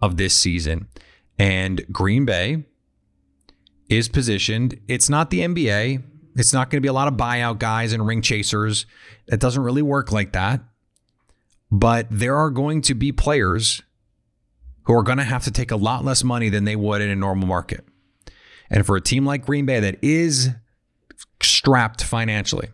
of 0.00 0.16
this 0.16 0.34
season. 0.34 0.86
And 1.36 1.84
Green 1.90 2.24
Bay 2.24 2.64
is 3.88 4.08
positioned. 4.08 4.78
It's 4.86 5.10
not 5.10 5.30
the 5.30 5.40
NBA. 5.40 6.04
It's 6.36 6.52
not 6.52 6.70
going 6.70 6.78
to 6.78 6.86
be 6.86 6.88
a 6.88 6.92
lot 6.92 7.08
of 7.08 7.14
buyout 7.14 7.58
guys 7.58 7.92
and 7.92 8.06
ring 8.06 8.22
chasers. 8.22 8.86
It 9.26 9.40
doesn't 9.40 9.64
really 9.64 9.82
work 9.82 10.12
like 10.12 10.32
that. 10.32 10.60
But 11.72 12.06
there 12.08 12.36
are 12.36 12.50
going 12.50 12.82
to 12.82 12.94
be 12.94 13.10
players 13.10 13.82
who 14.84 14.92
are 14.94 15.02
going 15.02 15.18
to 15.18 15.24
have 15.24 15.42
to 15.42 15.50
take 15.50 15.72
a 15.72 15.76
lot 15.76 16.04
less 16.04 16.22
money 16.22 16.50
than 16.50 16.64
they 16.64 16.76
would 16.76 17.02
in 17.02 17.10
a 17.10 17.16
normal 17.16 17.48
market. 17.48 17.84
And 18.70 18.84
for 18.84 18.96
a 18.96 19.00
team 19.00 19.24
like 19.24 19.46
Green 19.46 19.66
Bay 19.66 19.80
that 19.80 20.02
is 20.02 20.50
strapped 21.42 22.02
financially, 22.02 22.68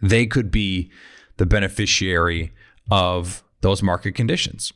they 0.00 0.26
could 0.26 0.50
be 0.50 0.90
the 1.36 1.46
beneficiary 1.46 2.52
of 2.90 3.42
those 3.60 3.82
market 3.82 4.12
conditions. 4.12 4.72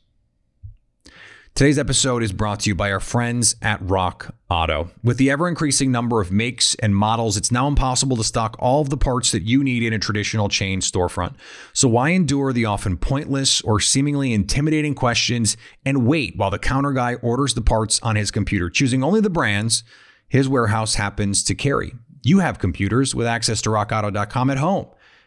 Today's 1.54 1.78
episode 1.78 2.22
is 2.22 2.32
brought 2.32 2.60
to 2.60 2.70
you 2.70 2.74
by 2.74 2.90
our 2.90 2.98
friends 2.98 3.56
at 3.60 3.78
Rock 3.82 4.34
Auto. 4.48 4.90
With 5.04 5.18
the 5.18 5.30
ever 5.30 5.46
increasing 5.46 5.92
number 5.92 6.22
of 6.22 6.32
makes 6.32 6.74
and 6.76 6.96
models, 6.96 7.36
it's 7.36 7.52
now 7.52 7.68
impossible 7.68 8.16
to 8.16 8.24
stock 8.24 8.56
all 8.58 8.80
of 8.80 8.88
the 8.88 8.96
parts 8.96 9.32
that 9.32 9.42
you 9.42 9.62
need 9.62 9.82
in 9.82 9.92
a 9.92 9.98
traditional 9.98 10.48
chain 10.48 10.80
storefront. 10.80 11.34
So, 11.74 11.88
why 11.88 12.08
endure 12.08 12.54
the 12.54 12.64
often 12.64 12.96
pointless 12.96 13.60
or 13.60 13.80
seemingly 13.80 14.32
intimidating 14.32 14.94
questions 14.94 15.58
and 15.84 16.06
wait 16.06 16.38
while 16.38 16.50
the 16.50 16.58
counter 16.58 16.92
guy 16.92 17.16
orders 17.16 17.52
the 17.52 17.60
parts 17.60 18.00
on 18.02 18.16
his 18.16 18.30
computer, 18.30 18.70
choosing 18.70 19.04
only 19.04 19.20
the 19.20 19.28
brands 19.28 19.84
his 20.28 20.48
warehouse 20.48 20.94
happens 20.94 21.44
to 21.44 21.54
carry? 21.54 21.92
You 22.22 22.38
have 22.38 22.60
computers 22.60 23.14
with 23.14 23.26
access 23.26 23.60
to 23.62 23.68
rockauto.com 23.68 24.48
at 24.48 24.56
home 24.56 24.86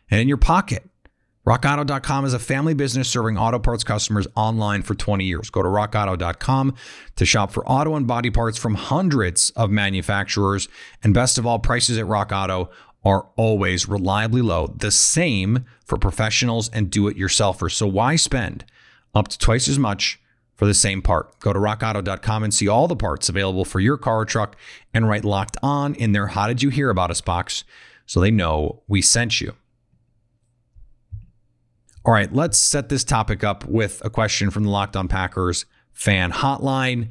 and 0.10 0.20
in 0.20 0.28
your 0.28 0.38
pocket. 0.38 0.90
RockAuto.com 1.46 2.26
is 2.26 2.34
a 2.34 2.40
family 2.40 2.74
business 2.74 3.08
serving 3.08 3.38
auto 3.38 3.60
parts 3.60 3.84
customers 3.84 4.26
online 4.36 4.82
for 4.82 4.96
20 4.96 5.26
years. 5.26 5.52
Go 5.52 5.62
to 5.62 5.70
RockAuto.com 5.70 6.74
to 7.18 7.26
shop 7.26 7.52
for 7.52 7.64
auto 7.70 7.96
and 7.96 8.08
body 8.08 8.32
parts 8.32 8.58
from 8.58 8.74
hundreds 8.74 9.52
of 9.52 9.70
manufacturers. 9.70 10.68
And 11.04 11.14
best 11.14 11.38
of 11.38 11.46
all, 11.46 11.60
prices 11.60 12.00
at 12.00 12.08
Rock 12.08 12.32
Auto 12.32 12.72
are 13.04 13.28
always 13.36 13.88
reliably 13.88 14.42
low, 14.42 14.74
the 14.76 14.90
same 14.90 15.66
for 15.86 16.00
professionals 16.00 16.68
and 16.70 16.90
do 16.90 17.08
it 17.08 17.16
yourselfers. 17.16 17.74
So 17.74 17.86
why 17.86 18.16
spend 18.16 18.66
up 19.14 19.28
to 19.28 19.38
twice 19.38 19.68
as 19.68 19.78
much 19.78 20.20
for 20.56 20.66
the 20.66 20.74
same 20.74 21.04
part? 21.04 21.40
Go 21.42 21.54
to 21.54 21.60
rockauto.com 21.60 22.44
and 22.44 22.52
see 22.52 22.68
all 22.68 22.88
the 22.88 22.96
parts 22.96 23.30
available 23.30 23.66
for 23.66 23.80
your 23.80 23.98
car 23.98 24.22
or 24.22 24.26
truck 24.26 24.56
and 24.96 25.08
write 25.08 25.24
locked 25.24 25.58
on 25.62 25.94
in 25.94 26.12
their 26.12 26.26
How 26.26 26.48
Did 26.48 26.64
You 26.64 26.72
Hear 26.72 26.90
About 26.90 27.12
Us 27.12 27.22
box 27.22 27.64
so 28.08 28.20
they 28.20 28.32
know 28.32 28.82
we 28.88 29.04
sent 29.04 29.42
you. 29.42 29.54
All 32.06 32.14
right, 32.14 32.32
let's 32.32 32.60
set 32.60 32.90
this 32.90 33.04
topic 33.04 33.44
up 33.44 33.66
with 33.66 34.00
a 34.06 34.12
question 34.12 34.52
from 34.52 34.64
the 34.64 34.70
Locked 34.70 34.96
On 34.96 35.08
Packers 35.08 35.66
fan 35.92 36.32
hotline. 36.32 37.10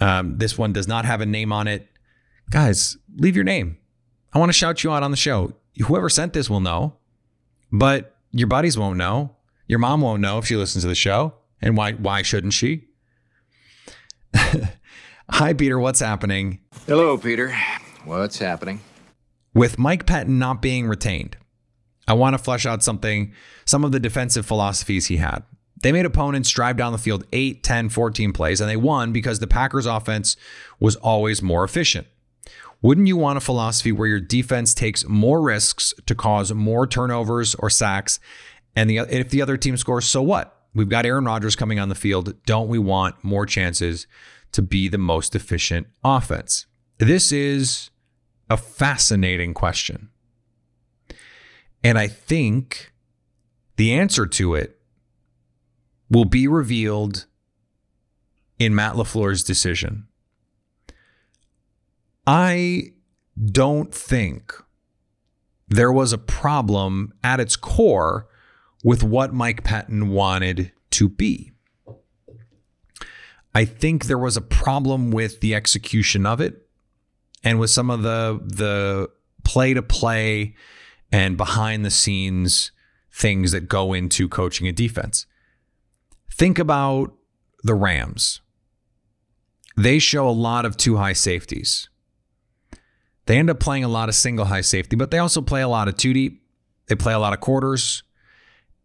Um, 0.00 0.38
this 0.38 0.56
one 0.56 0.72
does 0.72 0.88
not 0.88 1.04
have 1.04 1.20
a 1.20 1.26
name 1.26 1.52
on 1.52 1.68
it. 1.68 1.86
Guys, 2.48 2.96
leave 3.16 3.36
your 3.36 3.44
name. 3.44 3.76
I 4.32 4.38
want 4.38 4.48
to 4.48 4.54
shout 4.54 4.82
you 4.82 4.92
out 4.92 5.02
on 5.02 5.10
the 5.10 5.16
show. 5.16 5.52
Whoever 5.86 6.08
sent 6.08 6.32
this 6.32 6.48
will 6.48 6.60
know, 6.60 6.96
but 7.70 8.16
your 8.32 8.48
buddies 8.48 8.78
won't 8.78 8.96
know. 8.96 9.36
Your 9.66 9.78
mom 9.78 10.00
won't 10.00 10.22
know 10.22 10.38
if 10.38 10.46
she 10.46 10.56
listens 10.56 10.84
to 10.84 10.88
the 10.88 10.94
show. 10.94 11.34
And 11.60 11.76
why 11.76 11.92
why 11.92 12.22
shouldn't 12.22 12.54
she? 12.54 12.88
Hi, 15.30 15.52
Peter. 15.52 15.78
What's 15.78 16.00
happening? 16.00 16.60
Hello, 16.86 17.18
Peter. 17.18 17.54
What's 18.04 18.38
happening? 18.38 18.80
With 19.52 19.78
Mike 19.78 20.06
Pettine 20.06 20.38
not 20.38 20.62
being 20.62 20.88
retained, 20.88 21.36
I 22.10 22.12
want 22.12 22.34
to 22.34 22.42
flesh 22.42 22.66
out 22.66 22.82
something, 22.82 23.32
some 23.64 23.84
of 23.84 23.92
the 23.92 24.00
defensive 24.00 24.44
philosophies 24.44 25.06
he 25.06 25.18
had. 25.18 25.44
They 25.80 25.92
made 25.92 26.06
opponents 26.06 26.50
drive 26.50 26.76
down 26.76 26.90
the 26.90 26.98
field 26.98 27.24
8, 27.32 27.62
10, 27.62 27.88
14 27.88 28.32
plays, 28.32 28.60
and 28.60 28.68
they 28.68 28.76
won 28.76 29.12
because 29.12 29.38
the 29.38 29.46
Packers' 29.46 29.86
offense 29.86 30.36
was 30.80 30.96
always 30.96 31.40
more 31.40 31.62
efficient. 31.62 32.08
Wouldn't 32.82 33.06
you 33.06 33.16
want 33.16 33.36
a 33.36 33.40
philosophy 33.40 33.92
where 33.92 34.08
your 34.08 34.18
defense 34.18 34.74
takes 34.74 35.06
more 35.06 35.40
risks 35.40 35.94
to 36.06 36.16
cause 36.16 36.52
more 36.52 36.84
turnovers 36.84 37.54
or 37.54 37.70
sacks? 37.70 38.18
And 38.74 38.90
the, 38.90 38.98
if 38.98 39.30
the 39.30 39.40
other 39.40 39.56
team 39.56 39.76
scores, 39.76 40.04
so 40.04 40.20
what? 40.20 40.56
We've 40.74 40.88
got 40.88 41.06
Aaron 41.06 41.26
Rodgers 41.26 41.54
coming 41.54 41.78
on 41.78 41.90
the 41.90 41.94
field. 41.94 42.34
Don't 42.44 42.66
we 42.66 42.80
want 42.80 43.22
more 43.22 43.46
chances 43.46 44.08
to 44.50 44.62
be 44.62 44.88
the 44.88 44.98
most 44.98 45.36
efficient 45.36 45.86
offense? 46.02 46.66
This 46.98 47.30
is 47.30 47.90
a 48.48 48.56
fascinating 48.56 49.54
question. 49.54 50.08
And 51.82 51.98
I 51.98 52.08
think 52.08 52.92
the 53.76 53.92
answer 53.92 54.26
to 54.26 54.54
it 54.54 54.78
will 56.10 56.24
be 56.24 56.46
revealed 56.46 57.26
in 58.58 58.74
Matt 58.74 58.94
LaFleur's 58.94 59.42
decision. 59.42 60.06
I 62.26 62.92
don't 63.50 63.94
think 63.94 64.52
there 65.68 65.92
was 65.92 66.12
a 66.12 66.18
problem 66.18 67.14
at 67.24 67.40
its 67.40 67.56
core 67.56 68.26
with 68.84 69.02
what 69.02 69.32
Mike 69.32 69.64
Pettine 69.64 70.08
wanted 70.08 70.72
to 70.90 71.08
be. 71.08 71.52
I 73.54 73.64
think 73.64 74.04
there 74.04 74.18
was 74.18 74.36
a 74.36 74.42
problem 74.42 75.10
with 75.10 75.40
the 75.40 75.54
execution 75.54 76.26
of 76.26 76.40
it 76.40 76.68
and 77.42 77.58
with 77.58 77.70
some 77.70 77.90
of 77.90 78.02
the 78.02 78.40
the 78.44 79.10
play 79.44 79.74
to 79.74 79.82
play 79.82 80.54
and 81.12 81.36
behind 81.36 81.84
the 81.84 81.90
scenes 81.90 82.72
things 83.12 83.52
that 83.52 83.68
go 83.68 83.92
into 83.92 84.28
coaching 84.28 84.68
a 84.68 84.72
defense. 84.72 85.26
Think 86.32 86.58
about 86.58 87.12
the 87.62 87.74
Rams. 87.74 88.40
They 89.76 89.98
show 89.98 90.28
a 90.28 90.30
lot 90.30 90.64
of 90.64 90.76
two 90.76 90.96
high 90.96 91.12
safeties. 91.12 91.88
They 93.26 93.38
end 93.38 93.50
up 93.50 93.60
playing 93.60 93.84
a 93.84 93.88
lot 93.88 94.08
of 94.08 94.14
single 94.14 94.46
high 94.46 94.60
safety, 94.60 94.96
but 94.96 95.10
they 95.10 95.18
also 95.18 95.42
play 95.42 95.62
a 95.62 95.68
lot 95.68 95.88
of 95.88 95.96
two 95.96 96.12
deep. 96.12 96.42
They 96.86 96.96
play 96.96 97.12
a 97.12 97.18
lot 97.18 97.32
of 97.32 97.40
quarters, 97.40 98.02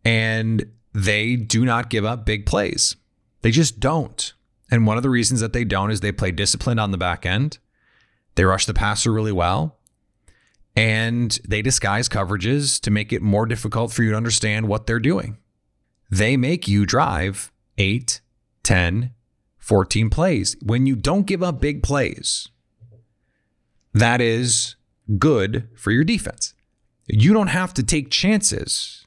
and 0.03 0.65
they 0.93 1.35
do 1.35 1.65
not 1.65 1.89
give 1.89 2.05
up 2.05 2.25
big 2.25 2.45
plays. 2.45 2.95
They 3.41 3.51
just 3.51 3.79
don't. 3.79 4.33
And 4.69 4.85
one 4.85 4.97
of 4.97 5.03
the 5.03 5.09
reasons 5.09 5.39
that 5.39 5.53
they 5.53 5.63
don't 5.63 5.91
is 5.91 6.01
they 6.01 6.11
play 6.11 6.31
disciplined 6.31 6.79
on 6.79 6.91
the 6.91 6.97
back 6.97 7.25
end. 7.25 7.57
They 8.35 8.45
rush 8.45 8.65
the 8.65 8.73
passer 8.73 9.11
really 9.11 9.31
well 9.31 9.77
and 10.75 11.39
they 11.47 11.61
disguise 11.61 12.09
coverages 12.09 12.79
to 12.81 12.91
make 12.91 13.13
it 13.13 13.21
more 13.21 13.45
difficult 13.45 13.93
for 13.93 14.03
you 14.03 14.11
to 14.11 14.17
understand 14.17 14.67
what 14.67 14.87
they're 14.87 14.99
doing. 14.99 15.37
They 16.09 16.37
make 16.37 16.67
you 16.67 16.85
drive 16.85 17.51
8, 17.77 18.21
10, 18.63 19.11
14 19.57 20.09
plays. 20.09 20.55
When 20.61 20.85
you 20.85 20.95
don't 20.95 21.25
give 21.25 21.41
up 21.41 21.59
big 21.61 21.81
plays, 21.81 22.49
that 23.93 24.21
is 24.21 24.75
good 25.17 25.69
for 25.75 25.91
your 25.91 26.03
defense. 26.03 26.53
You 27.07 27.33
don't 27.33 27.47
have 27.47 27.73
to 27.75 27.83
take 27.83 28.09
chances 28.09 29.05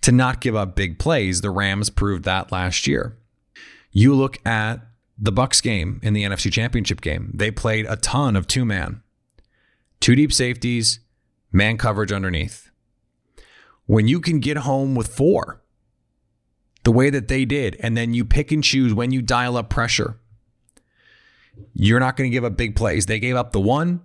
to 0.00 0.12
not 0.12 0.40
give 0.40 0.54
up 0.54 0.76
big 0.76 0.98
plays. 0.98 1.40
The 1.40 1.50
Rams 1.50 1.90
proved 1.90 2.24
that 2.24 2.52
last 2.52 2.86
year. 2.86 3.18
You 3.90 4.14
look 4.14 4.44
at 4.46 4.80
the 5.18 5.32
Bucs 5.32 5.62
game 5.62 6.00
in 6.02 6.12
the 6.12 6.22
NFC 6.22 6.52
Championship 6.52 7.00
game. 7.00 7.32
They 7.34 7.50
played 7.50 7.86
a 7.86 7.96
ton 7.96 8.36
of 8.36 8.46
two 8.46 8.64
man, 8.64 9.02
two 10.00 10.14
deep 10.14 10.32
safeties, 10.32 11.00
man 11.52 11.78
coverage 11.78 12.12
underneath. 12.12 12.70
When 13.86 14.08
you 14.08 14.20
can 14.20 14.40
get 14.40 14.58
home 14.58 14.94
with 14.94 15.08
four, 15.08 15.62
the 16.84 16.92
way 16.92 17.10
that 17.10 17.28
they 17.28 17.44
did, 17.44 17.76
and 17.80 17.96
then 17.96 18.14
you 18.14 18.24
pick 18.24 18.52
and 18.52 18.62
choose 18.62 18.94
when 18.94 19.10
you 19.10 19.22
dial 19.22 19.56
up 19.56 19.70
pressure, 19.70 20.18
you're 21.72 22.00
not 22.00 22.16
going 22.16 22.30
to 22.30 22.34
give 22.34 22.44
up 22.44 22.56
big 22.56 22.76
plays. 22.76 23.06
They 23.06 23.18
gave 23.18 23.36
up 23.36 23.52
the 23.52 23.60
one, 23.60 24.02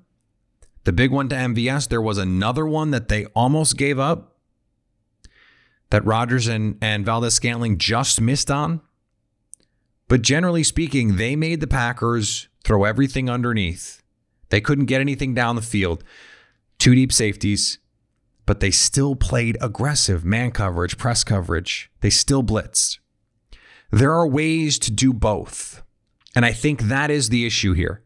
the 0.83 0.93
big 0.93 1.11
one 1.11 1.29
to 1.29 1.35
MVS. 1.35 1.89
There 1.89 2.01
was 2.01 2.17
another 2.17 2.65
one 2.65 2.91
that 2.91 3.07
they 3.07 3.25
almost 3.27 3.77
gave 3.77 3.99
up 3.99 4.37
that 5.91 6.05
Rodgers 6.05 6.47
and, 6.47 6.77
and 6.81 7.05
Valdes 7.05 7.35
Scantling 7.35 7.77
just 7.77 8.19
missed 8.19 8.49
on. 8.49 8.81
But 10.07 10.21
generally 10.21 10.63
speaking, 10.63 11.17
they 11.17 11.35
made 11.35 11.59
the 11.59 11.67
Packers 11.67 12.47
throw 12.63 12.83
everything 12.83 13.29
underneath. 13.29 14.00
They 14.51 14.61
couldn't 14.61 14.85
get 14.85 15.01
anything 15.01 15.33
down 15.33 15.55
the 15.55 15.61
field. 15.61 16.03
Two 16.77 16.93
deep 16.93 17.11
safeties, 17.11 17.79
but 18.45 18.59
they 18.59 18.71
still 18.71 19.15
played 19.15 19.57
aggressive 19.61 20.23
man 20.23 20.51
coverage, 20.51 20.97
press 20.97 21.23
coverage. 21.23 21.89
They 22.01 22.09
still 22.09 22.43
blitzed. 22.43 22.99
There 23.91 24.13
are 24.13 24.27
ways 24.27 24.77
to 24.79 24.91
do 24.91 25.13
both. 25.13 25.83
And 26.35 26.45
I 26.45 26.53
think 26.53 26.83
that 26.83 27.11
is 27.11 27.29
the 27.29 27.45
issue 27.45 27.73
here. 27.73 28.03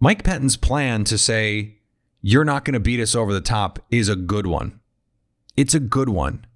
Mike 0.00 0.22
Pettine's 0.22 0.56
plan 0.56 1.04
to 1.04 1.18
say, 1.18 1.78
you're 2.20 2.44
not 2.44 2.64
going 2.64 2.74
to 2.74 2.80
beat 2.80 3.00
us 3.00 3.14
over 3.14 3.32
the 3.32 3.40
top 3.40 3.78
is 3.90 4.08
a 4.08 4.16
good 4.16 4.46
one. 4.46 4.80
It's 5.56 5.74
a 5.74 5.80
good 5.80 6.08
one. 6.08 6.46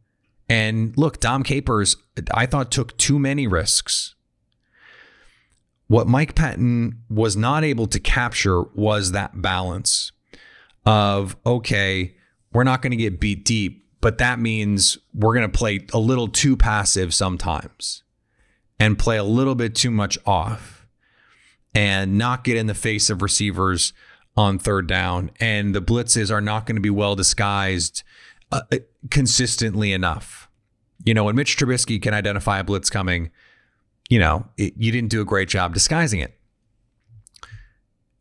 And 0.48 0.96
look, 0.96 1.20
Dom 1.20 1.42
Capers, 1.42 1.96
I 2.32 2.46
thought 2.46 2.70
took 2.70 2.96
too 2.96 3.18
many 3.18 3.46
risks. 3.46 4.14
What 5.88 6.06
Mike 6.06 6.34
Pettine 6.34 6.98
was 7.08 7.36
not 7.36 7.64
able 7.64 7.86
to 7.88 7.98
capture 7.98 8.62
was 8.74 9.12
that 9.12 9.40
balance 9.42 10.12
of, 10.84 11.36
okay, 11.44 12.14
we're 12.52 12.64
not 12.64 12.82
going 12.82 12.90
to 12.92 12.96
get 12.96 13.20
beat 13.20 13.44
deep, 13.44 13.86
but 14.00 14.18
that 14.18 14.38
means 14.38 14.98
we're 15.14 15.34
going 15.34 15.50
to 15.50 15.58
play 15.58 15.86
a 15.92 15.98
little 15.98 16.28
too 16.28 16.56
passive 16.56 17.12
sometimes 17.12 18.02
and 18.78 18.98
play 18.98 19.16
a 19.16 19.24
little 19.24 19.54
bit 19.54 19.74
too 19.74 19.90
much 19.90 20.18
off 20.24 20.86
and 21.74 22.16
not 22.16 22.44
get 22.44 22.56
in 22.56 22.66
the 22.66 22.74
face 22.74 23.10
of 23.10 23.22
receivers 23.22 23.92
on 24.36 24.58
third 24.58 24.86
down. 24.86 25.30
And 25.40 25.74
the 25.74 25.82
blitzes 25.82 26.30
are 26.30 26.40
not 26.40 26.66
going 26.66 26.76
to 26.76 26.82
be 26.82 26.90
well 26.90 27.16
disguised 27.16 28.02
uh, 28.52 28.62
consistently 29.10 29.92
enough. 29.92 30.48
You 31.04 31.14
know, 31.14 31.24
when 31.24 31.36
Mitch 31.36 31.56
Trubisky 31.56 32.00
can 32.00 32.14
identify 32.14 32.58
a 32.58 32.64
blitz 32.64 32.90
coming, 32.90 33.30
you 34.08 34.18
know, 34.18 34.46
it, 34.56 34.74
you 34.76 34.90
didn't 34.90 35.10
do 35.10 35.20
a 35.20 35.26
great 35.26 35.48
job 35.48 35.74
disguising 35.74 36.20
it. 36.20 36.34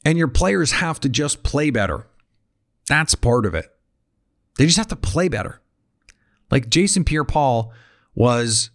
And 0.05 0.17
your 0.17 0.27
players 0.27 0.73
have 0.73 0.99
to 1.01 1.09
just 1.09 1.43
play 1.43 1.69
better. 1.69 2.07
That's 2.87 3.15
part 3.15 3.45
of 3.45 3.53
it. 3.53 3.65
They 4.57 4.65
just 4.65 4.77
have 4.77 4.87
to 4.87 4.95
play 4.95 5.27
better. 5.27 5.61
Like 6.49 6.69
Jason 6.69 7.03
Pierre 7.03 7.23
Paul 7.23 7.73
was 8.15 8.71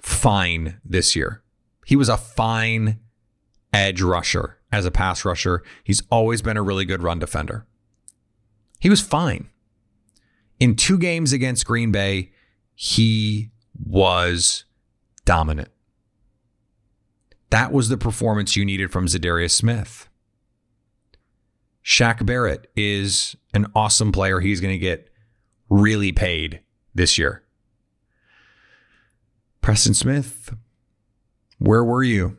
fine 0.00 0.80
this 0.84 1.14
year. 1.14 1.42
He 1.86 1.96
was 1.96 2.08
a 2.08 2.16
fine 2.16 2.98
edge 3.72 4.02
rusher 4.02 4.58
as 4.70 4.84
a 4.84 4.90
pass 4.90 5.24
rusher. 5.24 5.62
He's 5.84 6.02
always 6.10 6.42
been 6.42 6.56
a 6.56 6.62
really 6.62 6.84
good 6.84 7.02
run 7.02 7.18
defender. 7.18 7.66
He 8.80 8.90
was 8.90 9.00
fine. 9.00 9.48
In 10.58 10.76
two 10.76 10.98
games 10.98 11.32
against 11.32 11.66
Green 11.66 11.92
Bay, 11.92 12.32
he 12.74 13.50
was 13.78 14.64
dominant. 15.24 15.70
That 17.52 17.70
was 17.70 17.90
the 17.90 17.98
performance 17.98 18.56
you 18.56 18.64
needed 18.64 18.90
from 18.90 19.04
Za'Darius 19.04 19.50
Smith. 19.50 20.08
Shaq 21.84 22.24
Barrett 22.24 22.70
is 22.74 23.36
an 23.52 23.66
awesome 23.74 24.10
player. 24.10 24.40
He's 24.40 24.62
going 24.62 24.72
to 24.72 24.78
get 24.78 25.10
really 25.68 26.12
paid 26.12 26.60
this 26.94 27.18
year. 27.18 27.42
Preston 29.60 29.92
Smith, 29.92 30.54
where 31.58 31.84
were 31.84 32.02
you? 32.02 32.38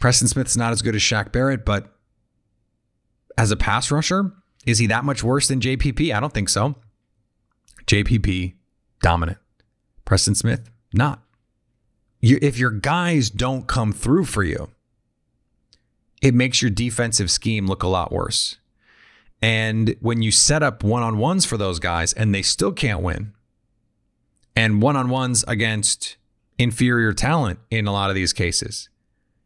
Preston 0.00 0.28
Smith's 0.28 0.54
not 0.54 0.72
as 0.72 0.82
good 0.82 0.94
as 0.94 1.00
Shaq 1.00 1.32
Barrett, 1.32 1.64
but 1.64 1.90
as 3.38 3.50
a 3.50 3.56
pass 3.56 3.90
rusher, 3.90 4.34
is 4.66 4.78
he 4.78 4.86
that 4.88 5.06
much 5.06 5.24
worse 5.24 5.48
than 5.48 5.60
JPP? 5.60 6.14
I 6.14 6.20
don't 6.20 6.34
think 6.34 6.50
so. 6.50 6.74
JPP, 7.86 8.52
dominant. 9.00 9.38
Preston 10.04 10.34
Smith, 10.34 10.68
not 10.92 11.22
you, 12.20 12.38
if 12.42 12.58
your 12.58 12.70
guys 12.70 13.30
don't 13.30 13.66
come 13.66 13.92
through 13.92 14.24
for 14.24 14.42
you, 14.42 14.70
it 16.22 16.34
makes 16.34 16.60
your 16.60 16.70
defensive 16.70 17.30
scheme 17.30 17.66
look 17.66 17.82
a 17.82 17.88
lot 17.88 18.12
worse. 18.12 18.58
And 19.42 19.96
when 20.00 20.20
you 20.20 20.30
set 20.30 20.62
up 20.62 20.84
one 20.84 21.02
on 21.02 21.16
ones 21.16 21.46
for 21.46 21.56
those 21.56 21.78
guys 21.78 22.12
and 22.12 22.34
they 22.34 22.42
still 22.42 22.72
can't 22.72 23.02
win, 23.02 23.32
and 24.54 24.82
one 24.82 24.96
on 24.96 25.08
ones 25.08 25.44
against 25.48 26.16
inferior 26.58 27.14
talent 27.14 27.58
in 27.70 27.86
a 27.86 27.92
lot 27.92 28.10
of 28.10 28.16
these 28.16 28.34
cases, 28.34 28.90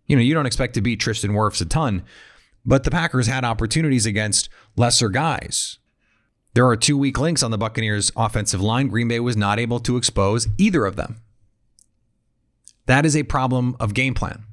you 0.07 0.17
know, 0.17 0.23
you 0.23 0.35
don't 0.35 0.47
expect 0.47 0.75
to 0.75 0.81
beat 0.81 0.99
Tristan 0.99 1.31
Wirfs 1.31 1.61
a 1.61 1.65
ton, 1.65 2.03
but 2.67 2.83
the 2.83 2.91
Packers 2.91 3.29
had 3.29 3.45
opportunities 3.45 4.07
against 4.07 4.49
lesser 4.77 5.09
guys. 5.09 5.79
There 6.55 6.67
are 6.67 6.77
two 6.77 6.99
weak 6.99 7.19
links 7.19 7.43
on 7.43 7.51
the 7.51 7.59
Buccaneers' 7.59 8.13
offensive 8.17 8.61
line. 8.61 8.89
Green 8.89 9.09
Bay 9.09 9.21
was 9.21 9.37
not 9.37 9.59
able 9.59 9.81
to 9.81 9.97
expose 9.97 10.49
either 10.59 10.87
of 10.87 10.97
them. 10.97 11.21
That 12.87 13.07
is 13.07 13.17
a 13.17 13.23
problem 13.23 13.77
of 13.81 13.95
game 13.95 14.15
plan. 14.15 14.45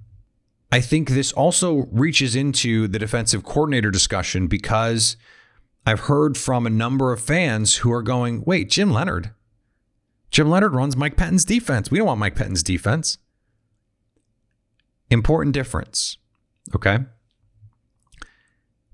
I 0.71 0.79
think 0.79 1.09
this 1.09 1.33
also 1.33 1.87
reaches 1.91 2.35
into 2.35 2.87
the 2.87 2.99
defensive 2.99 3.43
coordinator 3.43 3.91
discussion 3.91 4.47
because 4.47 5.17
I've 5.85 6.01
heard 6.01 6.37
from 6.37 6.65
a 6.65 6.69
number 6.69 7.11
of 7.11 7.19
fans 7.19 7.77
who 7.77 7.91
are 7.91 8.01
going, 8.01 8.43
wait, 8.45 8.69
Jim 8.69 8.91
Leonhard. 8.91 9.31
Jim 10.29 10.49
Leonhard 10.49 10.73
runs 10.73 10.95
Mike 10.95 11.17
Pettine's 11.17 11.43
defense. 11.43 11.91
We 11.91 11.97
don't 11.97 12.07
want 12.07 12.19
Mike 12.19 12.35
Pettine's 12.35 12.63
defense. 12.63 13.17
Important 15.09 15.53
difference. 15.53 16.17
Okay. 16.73 16.99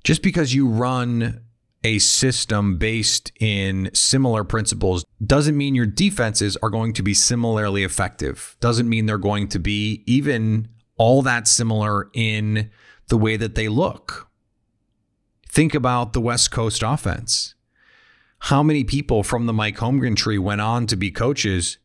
Just 0.04 0.24
because 0.24 0.56
you 0.56 0.68
run 0.68 1.42
a 1.88 2.00
system 2.00 2.78
based 2.78 3.32
in 3.40 3.90
similar 3.94 4.44
principles 4.44 5.06
doesn't 5.26 5.56
mean 5.56 5.74
your 5.74 5.86
defenses 5.86 6.58
are 6.58 6.70
going 6.70 6.92
to 6.92 7.02
be 7.02 7.14
similarly 7.14 7.86
effective. 7.86 8.58
Doesn't 8.60 8.90
mean 8.90 9.06
they're 9.06 9.18
going 9.18 9.48
to 9.48 9.60
be 9.60 10.04
even 10.06 10.68
all 10.98 11.22
that 11.22 11.48
similar 11.48 12.10
in 12.14 12.70
the 13.08 13.18
way 13.18 13.38
that 13.38 13.56
they 13.56 13.70
look. 13.70 14.30
Think 15.48 15.74
about 15.74 16.12
the 16.12 16.20
West 16.20 16.52
Coast 16.52 16.84
offense. 16.84 17.56
How 18.40 18.62
many 18.62 18.84
people 18.84 19.24
from 19.24 19.46
the 19.46 19.54
Mike 19.54 19.78
Holmgren 19.78 20.18
tree 20.18 20.38
went 20.38 20.60
on 20.60 20.88
to 20.88 20.98
be 20.98 21.10
coaches? 21.10 21.78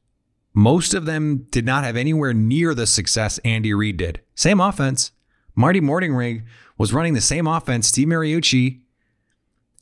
Most 0.53 0.95
of 0.95 1.07
them 1.07 1.47
did 1.51 1.65
not 1.65 1.85
have 1.85 1.97
anywhere 1.97 2.35
near 2.35 2.75
the 2.75 2.89
success 2.89 3.39
Andy 3.45 3.73
Reid 3.73 3.99
did. 3.99 4.21
Same 4.35 4.61
offense. 4.61 5.13
Marty 5.55 5.81
Mornhinweg 5.81 6.43
was 6.77 6.93
running 6.93 7.15
the 7.15 7.21
same 7.21 7.47
offense. 7.47 7.87
Steve 7.87 8.09
Mariucci 8.09 8.82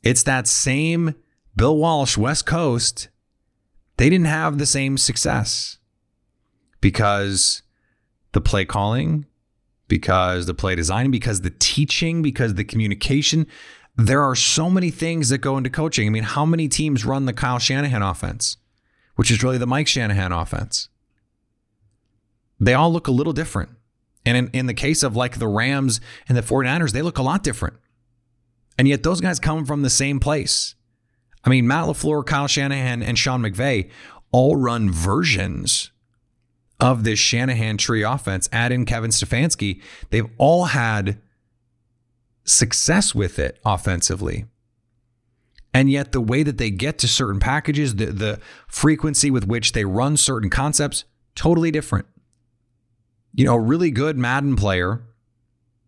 it's 0.03 0.23
that 0.23 0.47
same 0.47 1.15
Bill 1.55 1.77
Walsh, 1.77 2.17
West 2.17 2.45
Coast. 2.45 3.09
They 3.97 4.09
didn't 4.09 4.25
have 4.25 4.57
the 4.57 4.65
same 4.65 4.97
success 4.97 5.77
because 6.79 7.61
the 8.31 8.41
play 8.41 8.65
calling, 8.65 9.25
because 9.87 10.45
the 10.45 10.53
play 10.53 10.75
design, 10.75 11.11
because 11.11 11.41
the 11.41 11.51
teaching, 11.51 12.21
because 12.21 12.55
the 12.55 12.63
communication. 12.63 13.45
There 13.97 14.23
are 14.23 14.35
so 14.35 14.69
many 14.69 14.89
things 14.89 15.29
that 15.29 15.39
go 15.39 15.57
into 15.57 15.69
coaching. 15.69 16.07
I 16.07 16.09
mean, 16.09 16.23
how 16.23 16.45
many 16.45 16.67
teams 16.67 17.05
run 17.05 17.25
the 17.25 17.33
Kyle 17.33 17.59
Shanahan 17.59 18.01
offense, 18.01 18.57
which 19.15 19.29
is 19.29 19.43
really 19.43 19.57
the 19.57 19.67
Mike 19.67 19.87
Shanahan 19.87 20.31
offense? 20.31 20.87
They 22.59 22.73
all 22.73 22.91
look 22.91 23.07
a 23.07 23.11
little 23.11 23.33
different. 23.33 23.71
And 24.25 24.37
in, 24.37 24.47
in 24.53 24.65
the 24.67 24.73
case 24.73 25.03
of 25.03 25.15
like 25.15 25.39
the 25.39 25.47
Rams 25.47 25.99
and 26.29 26.37
the 26.37 26.41
49ers, 26.41 26.91
they 26.91 27.01
look 27.01 27.17
a 27.17 27.23
lot 27.23 27.43
different. 27.43 27.75
And 28.77 28.87
yet 28.87 29.03
those 29.03 29.21
guys 29.21 29.39
come 29.39 29.65
from 29.65 29.81
the 29.81 29.89
same 29.89 30.19
place. 30.19 30.75
I 31.43 31.49
mean, 31.49 31.67
Matt 31.67 31.85
LaFleur, 31.85 32.25
Kyle 32.25 32.47
Shanahan, 32.47 33.01
and 33.03 33.17
Sean 33.17 33.41
McVay 33.41 33.89
all 34.31 34.55
run 34.55 34.91
versions 34.91 35.91
of 36.79 37.03
this 37.03 37.19
Shanahan 37.19 37.77
tree 37.77 38.03
offense. 38.03 38.49
Add 38.51 38.71
in 38.71 38.85
Kevin 38.85 39.11
Stefanski. 39.11 39.81
They've 40.09 40.29
all 40.37 40.65
had 40.65 41.21
success 42.43 43.13
with 43.13 43.39
it 43.39 43.59
offensively. 43.65 44.45
And 45.73 45.89
yet, 45.89 46.11
the 46.11 46.21
way 46.21 46.43
that 46.43 46.57
they 46.57 46.69
get 46.69 46.97
to 46.99 47.07
certain 47.07 47.39
packages, 47.39 47.95
the, 47.95 48.07
the 48.07 48.39
frequency 48.67 49.31
with 49.31 49.47
which 49.47 49.71
they 49.71 49.85
run 49.85 50.17
certain 50.17 50.49
concepts, 50.49 51.05
totally 51.33 51.71
different. 51.71 52.07
You 53.33 53.45
know, 53.45 53.55
a 53.55 53.59
really 53.59 53.89
good 53.89 54.17
Madden 54.17 54.57
player, 54.57 55.01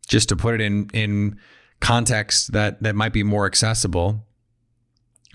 just 0.08 0.30
to 0.30 0.38
put 0.38 0.56
it 0.56 0.62
in, 0.62 0.90
in 0.94 1.38
context 1.84 2.54
that, 2.54 2.82
that 2.82 2.96
might 2.96 3.14
be 3.14 3.22
more 3.22 3.46
accessible, 3.46 4.26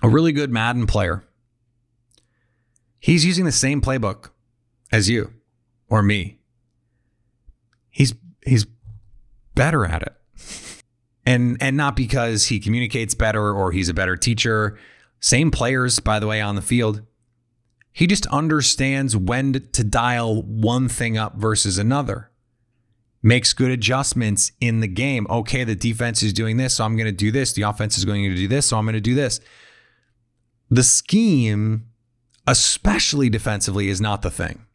a 0.03 0.09
really 0.09 0.31
good 0.31 0.51
Madden 0.51 0.87
player, 0.87 1.23
he's 2.99 3.25
using 3.25 3.45
the 3.45 3.51
same 3.51 3.81
playbook 3.81 4.31
as 4.91 5.09
you 5.09 5.33
or 5.87 6.03
me. 6.03 6.39
He's 7.89 8.13
he's 8.45 8.65
better 9.55 9.85
at 9.85 10.01
it 10.01 10.13
and 11.29 11.57
and 11.61 11.77
not 11.77 11.95
because 11.95 12.47
he 12.47 12.59
communicates 12.59 13.13
better 13.13 13.53
or 13.53 13.71
he's 13.71 13.87
a 13.87 13.93
better 13.93 14.17
teacher. 14.17 14.79
Same 15.19 15.51
players, 15.51 15.99
by 15.99 16.19
the 16.19 16.25
way, 16.25 16.41
on 16.41 16.55
the 16.55 16.61
field. 16.61 17.03
He 17.91 18.07
just 18.07 18.25
understands 18.27 19.15
when 19.15 19.53
to 19.53 19.83
dial 19.83 20.41
one 20.41 20.87
thing 20.87 21.17
up 21.17 21.35
versus 21.35 21.77
another. 21.77 22.31
Makes 23.21 23.53
good 23.53 23.71
adjustments 23.71 24.51
in 24.61 24.79
the 24.79 24.87
game. 24.87 25.27
Okay, 25.29 25.63
the 25.63 25.75
defense 25.75 26.23
is 26.23 26.31
doing 26.31 26.57
this, 26.57 26.75
so 26.75 26.85
I'm 26.85 26.95
going 26.95 27.05
to 27.05 27.11
do 27.11 27.31
this. 27.31 27.51
The 27.51 27.63
offense 27.63 27.97
is 27.97 28.05
going 28.05 28.23
to 28.23 28.35
do 28.35 28.47
this, 28.47 28.67
so 28.67 28.77
I'm 28.77 28.85
going 28.85 28.93
to 28.93 29.01
do 29.01 29.15
this. 29.15 29.41
The 30.69 30.83
scheme, 30.83 31.87
especially 32.47 33.29
defensively, 33.29 33.89
is 33.89 33.99
not 33.99 34.21
the 34.21 34.31
thing. 34.31 34.65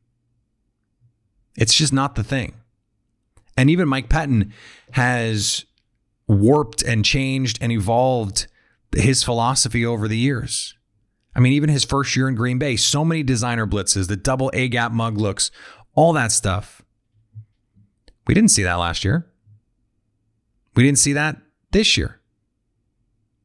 It's 1.57 1.75
just 1.75 1.93
not 1.93 2.17
the 2.17 2.25
thing. 2.25 2.55
And 3.57 3.71
even 3.71 3.89
Mike 3.89 4.09
Pettine 4.09 4.53
has 4.93 5.65
warped 6.27 6.83
and 6.83 7.05
changed 7.05 7.59
and 7.61 7.71
evolved 7.73 8.47
his 8.95 9.23
philosophy 9.23 9.87
over 9.87 10.09
the 10.09 10.19
years. 10.19 10.75
I 11.35 11.41
mean, 11.41 11.53
even 11.53 11.71
his 11.71 11.85
first 11.85 12.15
year 12.15 12.29
in 12.29 12.35
Green 12.35 12.59
Bay, 12.59 12.77
so 12.77 13.05
many 13.05 13.23
designer 13.23 13.67
blitzes, 13.67 14.09
the 14.09 14.17
double 14.17 14.51
A 14.55 14.69
gap 14.69 14.93
mug 14.93 15.19
looks, 15.19 15.51
all 15.95 16.13
that 16.13 16.33
stuff. 16.33 16.84
We 18.27 18.35
didn't 18.35 18.51
see 18.51 18.63
that 18.63 18.75
last 18.75 19.05
year. 19.05 19.27
We 20.75 20.83
didn't 20.83 20.99
see 20.99 21.13
that 21.13 21.37
this 21.73 21.97
year. 21.97 22.21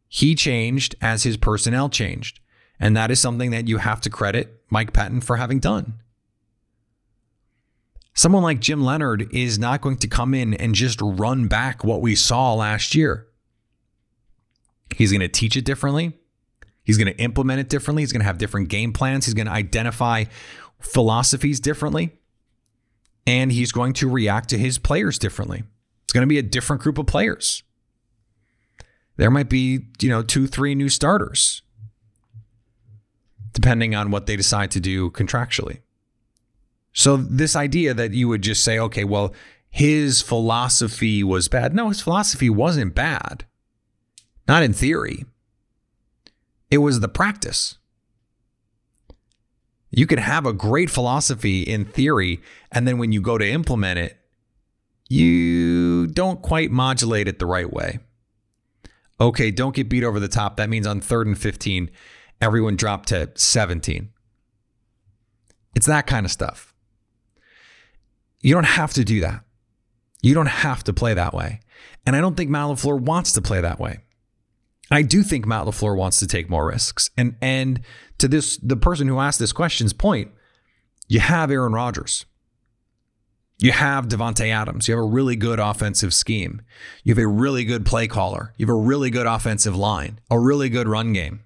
He 0.07 0.33
changed 0.35 0.95
as 1.01 1.23
his 1.23 1.37
personnel 1.37 1.89
changed. 1.89 2.39
And 2.79 2.95
that 2.95 3.11
is 3.11 3.19
something 3.19 3.51
that 3.51 3.67
you 3.67 3.77
have 3.77 4.01
to 4.01 4.09
credit 4.09 4.61
Mike 4.69 4.93
Pettine 4.93 5.23
for 5.23 5.37
having 5.37 5.59
done. 5.59 5.95
Someone 8.13 8.43
like 8.43 8.59
Jim 8.59 8.83
Leonhard 8.83 9.27
is 9.33 9.59
not 9.59 9.81
going 9.81 9.97
to 9.97 10.07
come 10.07 10.33
in 10.33 10.53
and 10.53 10.75
just 10.75 10.99
run 11.01 11.47
back 11.47 11.83
what 11.83 12.01
we 12.01 12.15
saw 12.15 12.53
last 12.53 12.95
year. 12.95 13.27
He's 14.95 15.11
going 15.11 15.21
to 15.21 15.27
teach 15.27 15.55
it 15.55 15.65
differently. 15.65 16.13
He's 16.83 16.97
going 16.97 17.13
to 17.13 17.17
implement 17.21 17.59
it 17.59 17.69
differently. 17.69 18.01
He's 18.01 18.11
going 18.11 18.21
to 18.21 18.25
have 18.25 18.37
different 18.37 18.69
game 18.69 18.93
plans. 18.93 19.25
He's 19.25 19.35
going 19.35 19.45
to 19.45 19.53
identify 19.53 20.25
philosophies 20.79 21.59
differently. 21.59 22.18
And 23.29 23.51
he's 23.51 23.71
going 23.71 23.93
to 23.93 24.09
react 24.09 24.49
to 24.49 24.57
his 24.57 24.79
players 24.79 25.19
differently. 25.19 25.61
It's 26.03 26.13
going 26.13 26.23
to 26.23 26.27
be 26.27 26.39
a 26.39 26.43
different 26.43 26.81
group 26.81 26.97
of 26.97 27.05
players. 27.05 27.61
There 29.17 29.29
might 29.29 29.49
be, 29.49 29.85
you 30.01 30.09
know, 30.09 30.23
two, 30.23 30.47
three 30.47 30.73
new 30.73 30.89
starters, 30.89 31.61
depending 33.53 33.93
on 33.93 34.09
what 34.09 34.25
they 34.25 34.35
decide 34.35 34.71
to 34.71 34.79
do 34.79 35.11
contractually. 35.11 35.81
So 36.91 37.17
this 37.17 37.55
idea 37.55 37.93
that 37.93 38.13
you 38.13 38.27
would 38.29 38.41
just 38.41 38.63
say, 38.63 38.79
okay, 38.79 39.03
well, 39.03 39.35
his 39.69 40.23
philosophy 40.23 41.23
was 41.23 41.47
bad. 41.47 41.75
No, 41.75 41.89
his 41.89 42.01
philosophy 42.01 42.49
wasn't 42.49 42.95
bad. 42.95 43.45
Not 44.47 44.63
in 44.63 44.73
theory. 44.73 45.25
It 46.71 46.79
was 46.79 46.99
the 46.99 47.07
practice. 47.07 47.77
You 49.91 50.05
could 50.05 50.19
have 50.19 50.45
a 50.45 50.53
great 50.53 50.89
philosophy 50.89 51.63
in 51.63 51.85
theory, 51.85 52.41
and 52.71 52.87
then 52.87 52.97
when 52.97 53.11
you 53.11 53.21
go 53.21 53.37
to 53.37 53.47
implement 53.47 53.99
it, 53.99 54.17
you 55.07 56.07
don't 56.07 56.41
quite 56.41 56.69
modulate 56.69 57.27
it 57.27 57.39
the 57.39 57.47
right 57.47 57.71
way. 57.71 57.99
Okay, 59.19 59.51
don't 59.51 59.75
get 59.75 59.89
beat 59.89 60.03
over 60.03 60.19
the 60.19 60.27
top. 60.27 60.57
That 60.57 60.69
means 60.69 60.87
on 60.87 61.01
third 61.01 61.27
and 61.27 61.37
15, 61.37 61.89
everyone 62.39 62.75
dropped 62.75 63.09
to 63.09 63.31
17. 63.35 64.09
It's 65.75 65.87
that 65.87 66.07
kind 66.07 66.25
of 66.25 66.31
stuff. 66.31 66.73
You 68.41 68.53
don't 68.53 68.63
have 68.65 68.93
to 68.93 69.03
do 69.03 69.19
that. 69.21 69.43
You 70.21 70.33
don't 70.33 70.47
have 70.47 70.83
to 70.85 70.93
play 70.93 71.13
that 71.13 71.33
way. 71.33 71.61
And 72.05 72.15
I 72.15 72.21
don't 72.21 72.35
think 72.35 72.49
Matt 72.49 72.67
LaFleur 72.67 72.99
wants 72.99 73.33
to 73.33 73.41
play 73.41 73.61
that 73.61 73.79
way. 73.79 73.99
I 74.91 75.01
do 75.01 75.23
think 75.23 75.45
Matt 75.45 75.65
LaFleur 75.65 75.95
wants 75.95 76.19
to 76.19 76.27
take 76.27 76.49
more 76.49 76.67
risks. 76.67 77.09
And 77.17 77.35
and 77.41 77.81
to 78.19 78.27
this 78.27 78.57
the 78.57 78.77
person 78.77 79.07
who 79.07 79.19
asked 79.19 79.39
this 79.39 79.53
question's 79.53 79.93
point, 79.93 80.31
you 81.07 81.19
have 81.19 81.51
Aaron 81.51 81.73
Rodgers. 81.73 82.25
You 83.61 83.73
have 83.73 84.07
Davante 84.07 84.49
Adams. 84.49 84.87
You 84.87 84.95
have 84.95 85.03
a 85.03 85.07
really 85.07 85.35
good 85.35 85.59
offensive 85.59 86.13
scheme. 86.13 86.61
You 87.03 87.13
have 87.13 87.21
a 87.21 87.27
really 87.27 87.65
good 87.65 87.85
play 87.85 88.07
caller. 88.07 88.53
You 88.55 88.65
have 88.65 88.73
a 88.73 88.79
really 88.79 89.09
good 89.09 89.25
offensive 89.25 89.75
line, 89.75 90.19
a 90.31 90.39
really 90.39 90.69
good 90.69 90.87
run 90.87 91.11
game. 91.11 91.41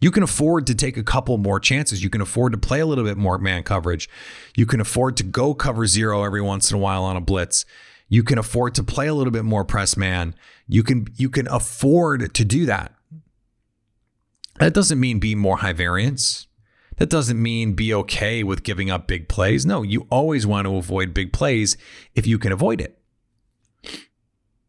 You 0.00 0.10
can 0.10 0.22
afford 0.22 0.66
to 0.66 0.74
take 0.74 0.98
a 0.98 1.02
couple 1.02 1.38
more 1.38 1.58
chances. 1.58 2.04
You 2.04 2.10
can 2.10 2.20
afford 2.20 2.52
to 2.52 2.58
play 2.58 2.80
a 2.80 2.84
little 2.84 3.04
bit 3.04 3.16
more 3.16 3.38
man 3.38 3.62
coverage. 3.62 4.10
You 4.54 4.66
can 4.66 4.82
afford 4.82 5.16
to 5.16 5.24
go 5.24 5.54
cover 5.54 5.86
zero 5.86 6.24
every 6.24 6.42
once 6.42 6.70
in 6.70 6.76
a 6.76 6.80
while 6.80 7.04
on 7.04 7.16
a 7.16 7.22
blitz. 7.22 7.64
You 8.10 8.22
can 8.22 8.36
afford 8.36 8.74
to 8.74 8.84
play 8.84 9.06
a 9.06 9.14
little 9.14 9.30
bit 9.30 9.46
more 9.46 9.64
press 9.64 9.96
man. 9.96 10.34
You 10.68 10.82
can 10.82 11.06
you 11.16 11.30
can 11.30 11.48
afford 11.48 12.34
to 12.34 12.44
do 12.44 12.66
that. 12.66 12.93
That 14.60 14.74
doesn't 14.74 15.00
mean 15.00 15.18
be 15.18 15.34
more 15.34 15.58
high 15.58 15.72
variance. 15.72 16.46
That 16.96 17.10
doesn't 17.10 17.42
mean 17.42 17.72
be 17.72 17.92
okay 17.92 18.44
with 18.44 18.62
giving 18.62 18.90
up 18.90 19.08
big 19.08 19.28
plays. 19.28 19.66
No, 19.66 19.82
you 19.82 20.06
always 20.10 20.46
want 20.46 20.66
to 20.66 20.76
avoid 20.76 21.12
big 21.12 21.32
plays 21.32 21.76
if 22.14 22.26
you 22.26 22.38
can 22.38 22.52
avoid 22.52 22.80
it. 22.80 22.98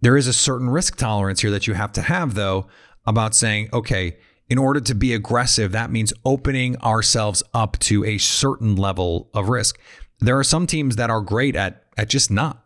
There 0.02 0.18
is 0.18 0.28
a 0.28 0.34
certain 0.34 0.70
risk 0.70 0.98
tolerance 0.98 1.42
here 1.42 1.52
that 1.52 1.68
you 1.68 1.76
have 1.76 1.92
to 1.94 2.02
have, 2.02 2.34
though, 2.34 2.68
about 3.06 3.36
saying, 3.36 3.70
okay, 3.74 4.18
in 4.50 4.58
order 4.58 4.80
to 4.80 4.96
be 4.96 5.14
aggressive, 5.14 5.72
that 5.72 5.92
means 5.92 6.14
opening 6.24 6.78
ourselves 6.78 7.42
up 7.54 7.78
to 7.80 8.04
a 8.06 8.18
certain 8.18 8.76
level 8.76 9.30
of 9.34 9.50
risk. 9.50 9.80
There 10.20 10.38
are 10.38 10.44
some 10.44 10.68
teams 10.68 10.96
that 10.96 11.10
are 11.10 11.22
great 11.22 11.56
at 11.56 11.84
at 11.98 12.10
just 12.10 12.30
not. 12.30 12.64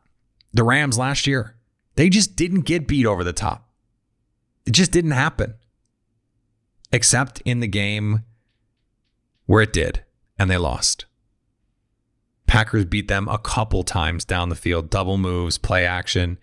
The 0.54 0.64
Rams 0.64 0.98
last 0.98 1.28
year, 1.28 1.56
they 1.96 2.10
just 2.10 2.36
didn't 2.36 2.62
get 2.62 2.88
beat 2.88 3.06
over 3.06 3.24
the 3.24 3.34
top. 3.34 3.70
It 4.66 4.72
just 4.72 4.92
didn't 4.92 5.12
happen. 5.12 5.54
Except 6.92 7.42
in 7.42 7.60
the 7.60 7.68
game 7.68 8.24
where 9.46 9.62
it 9.62 9.74
did, 9.74 10.04
and 10.38 10.50
they 10.50 10.58
lost. 10.58 11.06
Packers 12.48 12.86
beat 12.86 13.08
them 13.08 13.28
a 13.28 13.38
couple 13.38 13.84
times 13.84 14.26
down 14.26 14.50
the 14.50 14.56
field, 14.56 14.90
double 14.90 15.18
moves, 15.18 15.58
play 15.58 15.86
action, 15.86 16.40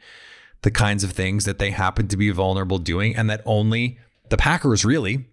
the 0.62 0.70
kinds 0.70 1.02
of 1.02 1.12
things 1.12 1.44
that 1.44 1.58
they 1.58 1.70
happened 1.70 2.10
to 2.10 2.16
be 2.16 2.30
vulnerable 2.30 2.78
doing, 2.78 3.14
and 3.16 3.28
that 3.28 3.42
only 3.44 3.98
the 4.28 4.36
Packers 4.36 4.84
really 4.84 5.26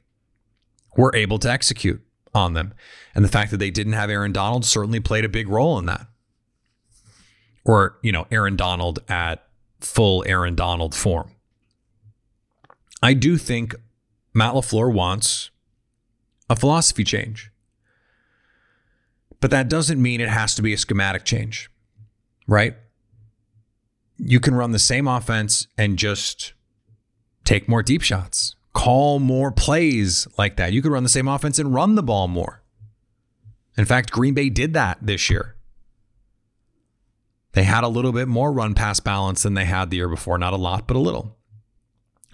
were 0.97 1.15
able 1.15 1.39
to 1.39 1.51
execute 1.51 2.01
on 2.33 2.53
them. 2.53 2.73
And 3.13 3.23
the 3.23 3.29
fact 3.29 3.51
that 3.51 3.57
they 3.57 3.71
didn't 3.71 3.93
have 3.93 4.09
Aaron 4.09 4.31
Donald 4.31 4.65
certainly 4.65 4.99
played 4.99 5.25
a 5.25 5.29
big 5.29 5.47
role 5.47 5.77
in 5.77 5.85
that. 5.85 6.07
Or, 7.65 7.97
you 8.01 8.11
know, 8.11 8.27
Aaron 8.31 8.55
Donald 8.55 8.99
at 9.07 9.47
full 9.79 10.23
Aaron 10.27 10.55
Donald 10.55 10.95
form. 10.95 11.31
I 13.01 13.13
do 13.13 13.37
think 13.37 13.75
Matt 14.33 14.53
LaFleur 14.53 14.91
wants 14.91 15.51
a 16.49 16.55
philosophy 16.55 17.03
change. 17.03 17.51
But 19.39 19.51
that 19.51 19.69
doesn't 19.69 20.01
mean 20.01 20.21
it 20.21 20.29
has 20.29 20.55
to 20.55 20.61
be 20.61 20.73
a 20.73 20.77
schematic 20.77 21.25
change, 21.25 21.69
right? 22.47 22.75
You 24.17 24.39
can 24.39 24.55
run 24.55 24.71
the 24.71 24.79
same 24.79 25.07
offense 25.07 25.67
and 25.77 25.97
just 25.97 26.53
take 27.43 27.67
more 27.67 27.83
deep 27.83 28.01
shots 28.01 28.55
call 28.73 29.19
more 29.19 29.51
plays 29.51 30.27
like 30.37 30.57
that. 30.57 30.73
You 30.73 30.81
could 30.81 30.91
run 30.91 31.03
the 31.03 31.09
same 31.09 31.27
offense 31.27 31.59
and 31.59 31.73
run 31.73 31.95
the 31.95 32.03
ball 32.03 32.27
more. 32.27 32.61
In 33.77 33.85
fact, 33.85 34.11
Green 34.11 34.33
Bay 34.33 34.49
did 34.49 34.73
that 34.73 34.97
this 35.01 35.29
year. 35.29 35.55
They 37.53 37.63
had 37.63 37.83
a 37.83 37.87
little 37.87 38.11
bit 38.11 38.27
more 38.27 38.51
run 38.51 38.73
pass 38.73 38.99
balance 38.99 39.43
than 39.43 39.53
they 39.53 39.65
had 39.65 39.89
the 39.89 39.97
year 39.97 40.09
before. 40.09 40.37
Not 40.37 40.53
a 40.53 40.57
lot, 40.57 40.87
but 40.87 40.97
a 40.97 40.99
little. 40.99 41.37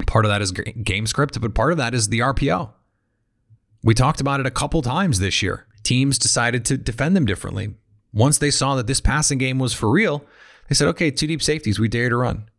Part 0.08 0.26
of 0.26 0.30
that 0.30 0.42
is 0.42 0.52
game 0.52 1.06
script, 1.06 1.40
but 1.40 1.54
part 1.54 1.72
of 1.72 1.78
that 1.78 1.94
is 1.94 2.10
the 2.10 2.20
RPO. 2.20 2.72
We 3.84 3.94
talked 3.94 4.22
about 4.22 4.40
it 4.40 4.46
a 4.46 4.52
couple 4.52 4.82
times 4.82 5.20
this 5.20 5.42
year. 5.42 5.68
Teams 5.84 6.18
decided 6.18 6.66
to 6.66 6.78
defend 6.78 7.16
them 7.16 7.26
differently. 7.26 7.76
Once 8.12 8.38
they 8.38 8.52
saw 8.52 8.76
that 8.76 8.88
this 8.88 9.00
passing 9.00 9.38
game 9.38 9.60
was 9.60 9.74
for 9.74 9.90
real, 9.90 10.26
they 10.68 10.76
said, 10.76 10.88
okay, 10.90 11.12
two 11.12 11.28
deep 11.28 11.42
safeties, 11.42 11.80
we 11.80 11.88
dare 11.88 12.10
to 12.10 12.18
run. 12.18 12.50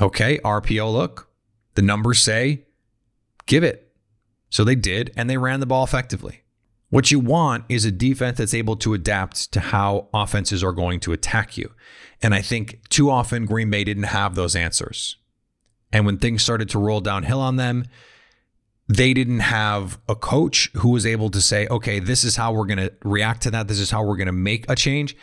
Okay, 0.00 0.38
RPO 0.38 0.92
look. 0.92 1.28
The 1.74 1.82
numbers 1.82 2.20
say 2.20 2.64
Give 3.46 3.64
it. 3.64 3.92
So 4.50 4.64
they 4.64 4.74
did, 4.74 5.12
and 5.16 5.28
they 5.28 5.36
ran 5.36 5.60
the 5.60 5.66
ball 5.66 5.84
effectively. 5.84 6.42
What 6.90 7.10
you 7.10 7.18
want 7.18 7.64
is 7.68 7.84
a 7.84 7.90
defense 7.90 8.38
that's 8.38 8.54
able 8.54 8.76
to 8.76 8.94
adapt 8.94 9.52
to 9.52 9.60
how 9.60 10.08
offenses 10.14 10.62
are 10.62 10.72
going 10.72 11.00
to 11.00 11.12
attack 11.12 11.56
you. 11.56 11.72
And 12.22 12.34
I 12.34 12.40
think 12.40 12.88
too 12.88 13.10
often 13.10 13.46
Green 13.46 13.68
Bay 13.68 13.82
didn't 13.82 14.04
have 14.04 14.34
those 14.34 14.54
answers. 14.54 15.16
And 15.94 16.04
when 16.04 16.18
things 16.18 16.42
started 16.42 16.68
to 16.70 16.78
roll 16.78 17.00
downhill 17.00 17.40
on 17.40 17.54
them, 17.54 17.84
they 18.88 19.14
didn't 19.14 19.40
have 19.40 19.98
a 20.08 20.16
coach 20.16 20.70
who 20.74 20.90
was 20.90 21.06
able 21.06 21.30
to 21.30 21.40
say, 21.40 21.68
okay, 21.68 22.00
this 22.00 22.24
is 22.24 22.36
how 22.36 22.52
we're 22.52 22.66
going 22.66 22.78
to 22.78 22.92
react 23.04 23.42
to 23.44 23.50
that. 23.52 23.68
This 23.68 23.78
is 23.78 23.92
how 23.92 24.04
we're 24.04 24.16
going 24.16 24.26
to 24.26 24.32
make 24.32 24.68
a 24.68 24.74
change. 24.74 25.16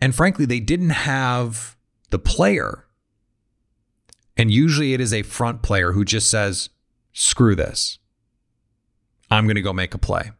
And 0.00 0.14
frankly, 0.14 0.46
they 0.46 0.60
didn't 0.60 0.90
have 0.90 1.76
the 2.10 2.20
player. 2.20 2.86
And 4.36 4.50
usually 4.50 4.94
it 4.94 5.00
is 5.00 5.12
a 5.12 5.22
front 5.22 5.60
player 5.60 5.92
who 5.92 6.04
just 6.04 6.30
says, 6.30 6.70
screw 7.12 7.56
this. 7.56 7.98
I'm 9.28 9.46
going 9.46 9.56
to 9.56 9.62
go 9.62 9.72
make 9.72 9.92
a 9.92 9.98
play. 9.98 10.30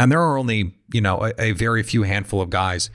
And 0.00 0.10
there 0.10 0.20
are 0.20 0.36
only, 0.36 0.74
you 0.92 1.00
know, 1.00 1.24
a, 1.24 1.32
a, 1.38 1.52
very 1.52 1.84
few 1.84 2.02
handful 2.02 2.40
of 2.40 2.50
guys 2.50 2.90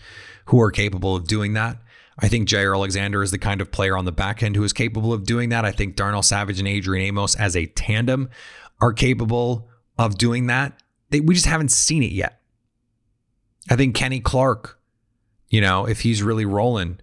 who 0.46 0.60
are 0.60 0.70
capable 0.70 1.16
of 1.16 1.28
doing 1.28 1.54
that. 1.54 1.78
I 2.22 2.28
think 2.28 2.48
Jaire 2.48 2.76
Alexander 2.76 3.24
is 3.24 3.32
the 3.32 3.38
kind 3.38 3.62
of 3.62 3.72
player 3.72 3.98
on 3.98 4.06
the 4.06 4.12
back 4.12 4.44
end 4.44 4.56
who 4.56 4.64
is 4.64 4.74
capable 4.74 5.14
of 5.14 5.26
doing 5.26 5.50
that. 5.50 5.66
I 5.66 5.72
think 5.72 5.96
Darnell 5.96 6.22
Savage 6.22 6.60
and 6.60 6.68
Adrian 6.68 7.06
Amos 7.08 7.36
as 7.36 7.56
a 7.56 7.66
tandem 7.66 8.30
are 8.82 8.94
capable 8.94 9.70
of 9.98 10.18
doing 10.18 10.48
that. 10.48 10.82
They, 11.10 11.22
we 11.22 11.34
just 11.34 11.46
haven't 11.46 11.72
seen 11.72 12.04
it 12.04 12.12
yet. 12.12 12.42
I 13.70 13.76
think 13.76 13.96
Kenny 13.96 14.20
Clark, 14.20 14.80
you 15.50 15.62
know, 15.62 15.86
if 15.86 16.02
he's 16.02 16.22
really 16.22 16.46
rolling, 16.46 17.00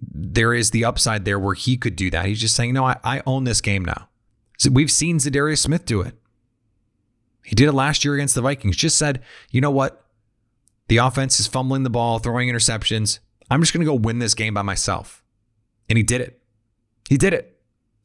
there 0.00 0.54
is 0.54 0.70
the 0.70 0.84
upside 0.84 1.24
there 1.24 1.38
where 1.38 1.54
he 1.54 1.76
could 1.76 1.96
do 1.96 2.10
that. 2.10 2.26
He's 2.26 2.40
just 2.40 2.56
saying, 2.56 2.72
no, 2.72 2.84
I, 2.84 2.96
I 3.04 3.22
own 3.26 3.44
this 3.44 3.60
game 3.60 3.84
now. 3.84 4.08
So 4.58 4.70
we've 4.70 4.90
seen 4.90 5.18
Za'Darius 5.18 5.58
Smith 5.58 5.84
do 5.84 6.00
it. 6.00 6.14
He 7.44 7.54
did 7.54 7.68
it 7.68 7.72
last 7.72 8.04
year 8.04 8.14
against 8.14 8.34
the 8.34 8.42
Vikings. 8.42 8.76
Just 8.76 8.96
said, 8.96 9.22
you 9.50 9.60
know 9.60 9.70
what? 9.70 10.04
The 10.88 10.98
offense 10.98 11.38
is 11.38 11.46
fumbling 11.46 11.82
the 11.82 11.90
ball, 11.90 12.18
throwing 12.18 12.48
interceptions. 12.48 13.18
I'm 13.50 13.60
just 13.60 13.72
going 13.72 13.80
to 13.80 13.90
go 13.90 13.94
win 13.94 14.18
this 14.18 14.34
game 14.34 14.54
by 14.54 14.62
myself. 14.62 15.22
And 15.88 15.96
he 15.96 16.02
did 16.02 16.20
it. 16.20 16.40
He 17.08 17.16
did 17.16 17.32
it. 17.32 17.58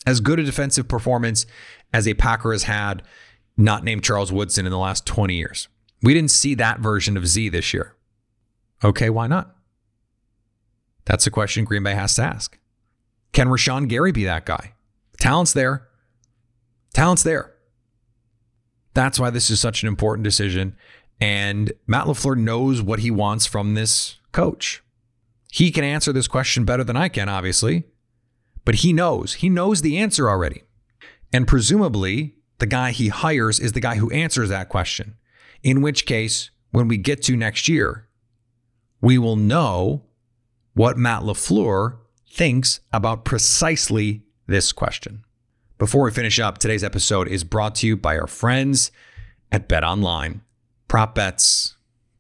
As 0.06 0.19
good 0.19 0.39
a 0.39 0.43
defensive 0.43 0.88
performance 0.88 1.45
as 1.93 2.08
a 2.08 2.13
Packer 2.13 2.51
has 2.51 2.63
had, 2.63 3.03
not 3.58 3.84
named 3.84 4.03
Charles 4.03 4.32
Woodson 4.32 4.65
in 4.65 4.71
the 4.71 4.77
last 4.77 5.06
20 5.06 5.36
years. 5.36 5.67
We 6.01 6.13
didn't 6.13 6.32
see 6.32 6.56
that 6.56 6.79
version 6.79 7.15
of 7.15 7.27
Z 7.27 7.49
this 7.49 7.73
year. 7.73 7.95
Okay, 8.84 9.10
why 9.10 9.27
not? 9.27 9.56
That's 11.06 11.27
a 11.27 11.32
question 11.32 11.65
Green 11.65 11.84
Bay 11.84 11.93
has 11.93 12.15
to 12.15 12.23
ask. 12.23 12.58
Can 13.32 13.47
Rashan 13.47 13.88
Gary 13.88 14.12
be 14.12 14.25
that 14.25 14.45
guy? 14.45 14.73
Talent's 15.19 15.53
there. 15.53 15.88
Talent's 16.93 17.23
there. 17.23 17.53
That's 18.93 19.19
why 19.19 19.29
this 19.29 19.49
is 19.49 19.60
such 19.60 19.82
an 19.82 19.88
important 19.88 20.23
decision. 20.23 20.75
And 21.19 21.71
Matt 21.88 22.06
LaFleur 22.06 22.38
knows 22.38 22.82
what 22.82 22.99
he 22.99 23.10
wants 23.10 23.45
from 23.45 23.73
this 23.73 24.17
coach. 24.32 24.82
He 25.53 25.69
can 25.69 25.83
answer 25.83 26.11
this 26.11 26.27
question 26.27 26.65
better 26.65 26.83
than 26.83 26.97
I 26.97 27.09
can, 27.09 27.29
obviously, 27.29 27.83
but 28.65 28.73
he 28.77 28.91
knows. 28.91 29.35
He 29.35 29.49
knows 29.49 29.83
the 29.83 29.99
answer 29.99 30.27
already. 30.27 30.63
And 31.31 31.47
presumably, 31.47 32.37
the 32.57 32.65
guy 32.65 32.89
he 32.89 33.09
hires 33.09 33.59
is 33.59 33.73
the 33.73 33.79
guy 33.79 33.97
who 33.97 34.09
answers 34.09 34.49
that 34.49 34.69
question. 34.69 35.13
In 35.61 35.83
which 35.83 36.07
case, 36.07 36.49
when 36.71 36.87
we 36.87 36.97
get 36.97 37.21
to 37.25 37.37
next 37.37 37.67
year, 37.67 38.07
we 38.99 39.19
will 39.19 39.35
know 39.35 40.05
what 40.73 40.97
Matt 40.97 41.21
LaFleur 41.21 41.97
thinks 42.27 42.79
about 42.91 43.23
precisely 43.23 44.23
this 44.47 44.71
question. 44.71 45.23
Before 45.77 46.05
we 46.05 46.09
finish 46.09 46.39
up, 46.39 46.57
today's 46.57 46.83
episode 46.83 47.27
is 47.27 47.43
brought 47.43 47.75
to 47.75 47.85
you 47.85 47.95
by 47.95 48.17
our 48.17 48.25
friends 48.25 48.91
at 49.51 49.67
Bet 49.67 49.83
Online. 49.83 50.41
Prop 50.87 51.13
bets. 51.13 51.75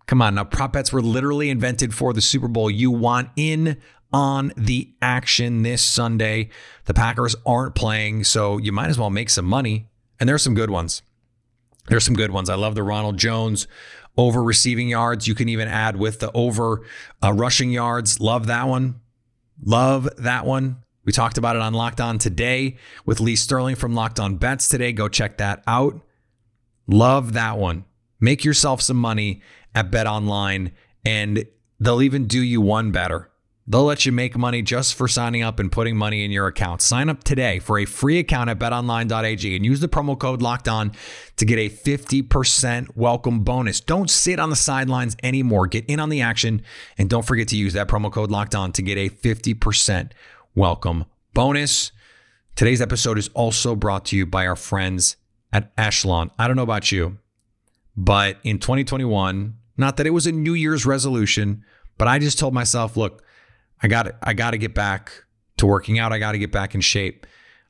Come 0.05 0.21
on, 0.21 0.35
now 0.35 0.43
prop 0.43 0.73
bets 0.73 0.91
were 0.91 1.01
literally 1.01 1.49
invented 1.49 1.93
for 1.93 2.13
the 2.13 2.21
Super 2.21 2.47
Bowl. 2.47 2.69
You 2.69 2.91
want 2.91 3.29
in 3.35 3.77
on 4.11 4.53
the 4.55 4.93
action 5.01 5.63
this 5.63 5.81
Sunday. 5.81 6.49
The 6.85 6.93
Packers 6.93 7.35
aren't 7.45 7.75
playing, 7.75 8.25
so 8.25 8.57
you 8.57 8.71
might 8.71 8.89
as 8.89 8.97
well 8.99 9.09
make 9.09 9.29
some 9.29 9.45
money. 9.45 9.87
And 10.19 10.29
there's 10.29 10.43
some 10.43 10.53
good 10.53 10.69
ones. 10.69 11.01
There's 11.87 12.05
some 12.05 12.13
good 12.15 12.31
ones. 12.31 12.49
I 12.49 12.55
love 12.55 12.75
the 12.75 12.83
Ronald 12.83 13.17
Jones 13.17 13.67
over 14.17 14.43
receiving 14.43 14.87
yards. 14.87 15.27
You 15.27 15.35
can 15.35 15.49
even 15.49 15.67
add 15.67 15.97
with 15.97 16.19
the 16.19 16.31
over 16.33 16.85
uh, 17.21 17.33
rushing 17.33 17.71
yards. 17.71 18.19
Love 18.19 18.47
that 18.47 18.67
one. 18.67 19.01
Love 19.63 20.09
that 20.17 20.45
one. 20.45 20.77
We 21.05 21.11
talked 21.11 21.37
about 21.37 21.55
it 21.55 21.61
on 21.61 21.73
Locked 21.73 21.99
On 21.99 22.17
today 22.17 22.77
with 23.05 23.19
Lee 23.19 23.35
Sterling 23.35 23.75
from 23.75 23.93
Locked 23.93 24.19
On 24.19 24.37
Bets 24.37 24.69
today. 24.69 24.93
Go 24.93 25.09
check 25.09 25.37
that 25.37 25.63
out. 25.67 25.99
Love 26.87 27.33
that 27.33 27.57
one. 27.57 27.85
Make 28.19 28.45
yourself 28.45 28.81
some 28.81 28.97
money 28.97 29.41
at 29.75 29.91
Bet 29.91 30.07
Online, 30.07 30.71
and 31.05 31.45
they'll 31.79 32.01
even 32.01 32.27
do 32.27 32.41
you 32.41 32.61
one 32.61 32.91
better. 32.91 33.29
They'll 33.65 33.85
let 33.85 34.05
you 34.05 34.11
make 34.11 34.37
money 34.37 34.61
just 34.61 34.93
for 34.93 35.07
signing 35.07 35.41
up 35.41 35.57
and 35.57 35.71
putting 35.71 35.95
money 35.95 36.25
in 36.25 36.31
your 36.31 36.47
account. 36.47 36.81
Sign 36.81 37.07
up 37.07 37.23
today 37.23 37.59
for 37.59 37.79
a 37.79 37.85
free 37.85 38.19
account 38.19 38.49
at 38.49 38.59
betonline.ag 38.59 39.55
and 39.55 39.65
use 39.65 39.79
the 39.79 39.87
promo 39.87 40.19
code 40.19 40.41
locked 40.41 40.67
on 40.67 40.91
to 41.37 41.45
get 41.45 41.57
a 41.57 41.69
50% 41.69 42.89
welcome 42.95 43.45
bonus. 43.45 43.79
Don't 43.79 44.09
sit 44.09 44.37
on 44.37 44.49
the 44.49 44.57
sidelines 44.57 45.15
anymore. 45.23 45.67
Get 45.67 45.85
in 45.85 46.01
on 46.01 46.09
the 46.09 46.19
action 46.19 46.61
and 46.97 47.09
don't 47.09 47.25
forget 47.25 47.47
to 47.49 47.55
use 47.55 47.71
that 47.71 47.87
promo 47.87 48.11
code 48.11 48.31
locked 48.31 48.53
on 48.53 48.73
to 48.73 48.81
get 48.81 48.97
a 48.97 49.09
50% 49.09 50.11
welcome 50.55 51.05
bonus. 51.33 51.93
Today's 52.57 52.81
episode 52.81 53.17
is 53.17 53.29
also 53.29 53.77
brought 53.77 54.03
to 54.05 54.17
you 54.17 54.25
by 54.25 54.45
our 54.45 54.57
friends 54.57 55.15
at 55.53 55.71
Echelon. 55.77 56.31
I 56.37 56.47
don't 56.47 56.57
know 56.57 56.63
about 56.63 56.91
you, 56.91 57.17
but 57.95 58.39
in 58.43 58.59
2021, 58.59 59.57
not 59.77 59.97
that 59.97 60.07
it 60.07 60.11
was 60.11 60.27
a 60.27 60.31
New 60.31 60.53
Year's 60.53 60.85
resolution, 60.85 61.63
but 61.97 62.07
I 62.07 62.19
just 62.19 62.39
told 62.39 62.53
myself, 62.53 62.97
look, 62.97 63.23
I 63.81 63.87
got 63.87 64.15
I 64.21 64.33
got 64.33 64.51
to 64.51 64.57
get 64.57 64.73
back 64.73 65.23
to 65.57 65.65
working 65.65 65.99
out. 65.99 66.13
I 66.13 66.19
got 66.19 66.33
to 66.33 66.39
get 66.39 66.51
back 66.51 66.75
in 66.75 66.81
shape. 66.81 67.25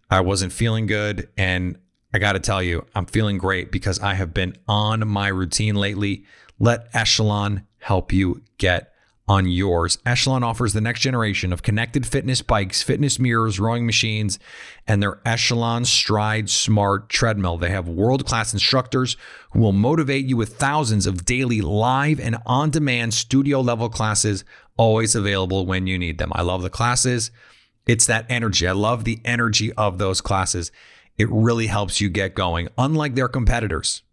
I 0.10 0.22
wasn't 0.22 0.54
feeling 0.54 0.86
good 0.86 1.30
and 1.38 1.78
I 2.14 2.20
got 2.20 2.34
to 2.34 2.40
tell 2.40 2.62
you, 2.62 2.86
I'm 2.94 3.08
feeling 3.08 3.40
great 3.40 3.72
because 3.72 4.00
I 4.00 4.14
have 4.14 4.34
been 4.34 4.56
on 4.68 5.08
my 5.08 5.30
routine 5.30 5.76
lately. 5.76 6.26
Let 6.60 6.88
Echelon 6.94 7.66
help 7.80 8.14
you 8.14 8.44
get 8.60 8.93
on 9.28 9.48
yours. 9.48 9.98
Echelon 10.06 10.44
offers 10.44 10.74
the 10.74 10.82
next 10.82 11.00
generation 11.00 11.54
of 11.54 11.64
connected 11.64 12.06
fitness 12.06 12.42
bikes, 12.42 12.84
fitness 12.84 13.20
mirrors, 13.20 13.60
rowing 13.60 13.86
machines, 13.86 14.38
and 14.86 15.02
their 15.02 15.22
Echelon 15.26 15.86
Stride 15.86 16.50
Smart 16.50 17.10
treadmill. 17.10 17.58
They 17.58 17.70
have 17.70 17.88
world 17.88 18.26
class 18.26 18.52
instructors 18.52 19.16
who 19.52 19.60
will 19.60 19.72
motivate 19.72 20.26
you 20.26 20.36
with 20.36 20.58
thousands 20.58 21.08
of 21.08 21.26
daily 21.26 21.62
live 21.62 22.20
and 22.20 22.38
on 22.46 22.70
demand 22.70 23.14
studio 23.14 23.62
level 23.62 23.90
classes 23.90 24.44
always 24.76 25.16
available 25.16 25.66
when 25.66 25.88
you 25.88 25.98
need 25.98 26.18
them. 26.18 26.32
I 26.36 26.42
love 26.42 26.62
the 26.62 26.70
classes. 26.70 27.32
It's 27.86 28.06
that 28.08 28.26
energy. 28.30 28.68
I 28.68 28.72
love 28.74 29.04
the 29.04 29.22
energy 29.24 29.72
of 29.74 29.98
those 29.98 30.22
classes. 30.22 30.72
It 31.18 31.30
really 31.30 31.68
helps 31.68 32.02
you 32.02 32.10
get 32.10 32.34
going, 32.34 32.70
unlike 32.78 33.16
their 33.16 33.28
competitors. 33.28 34.04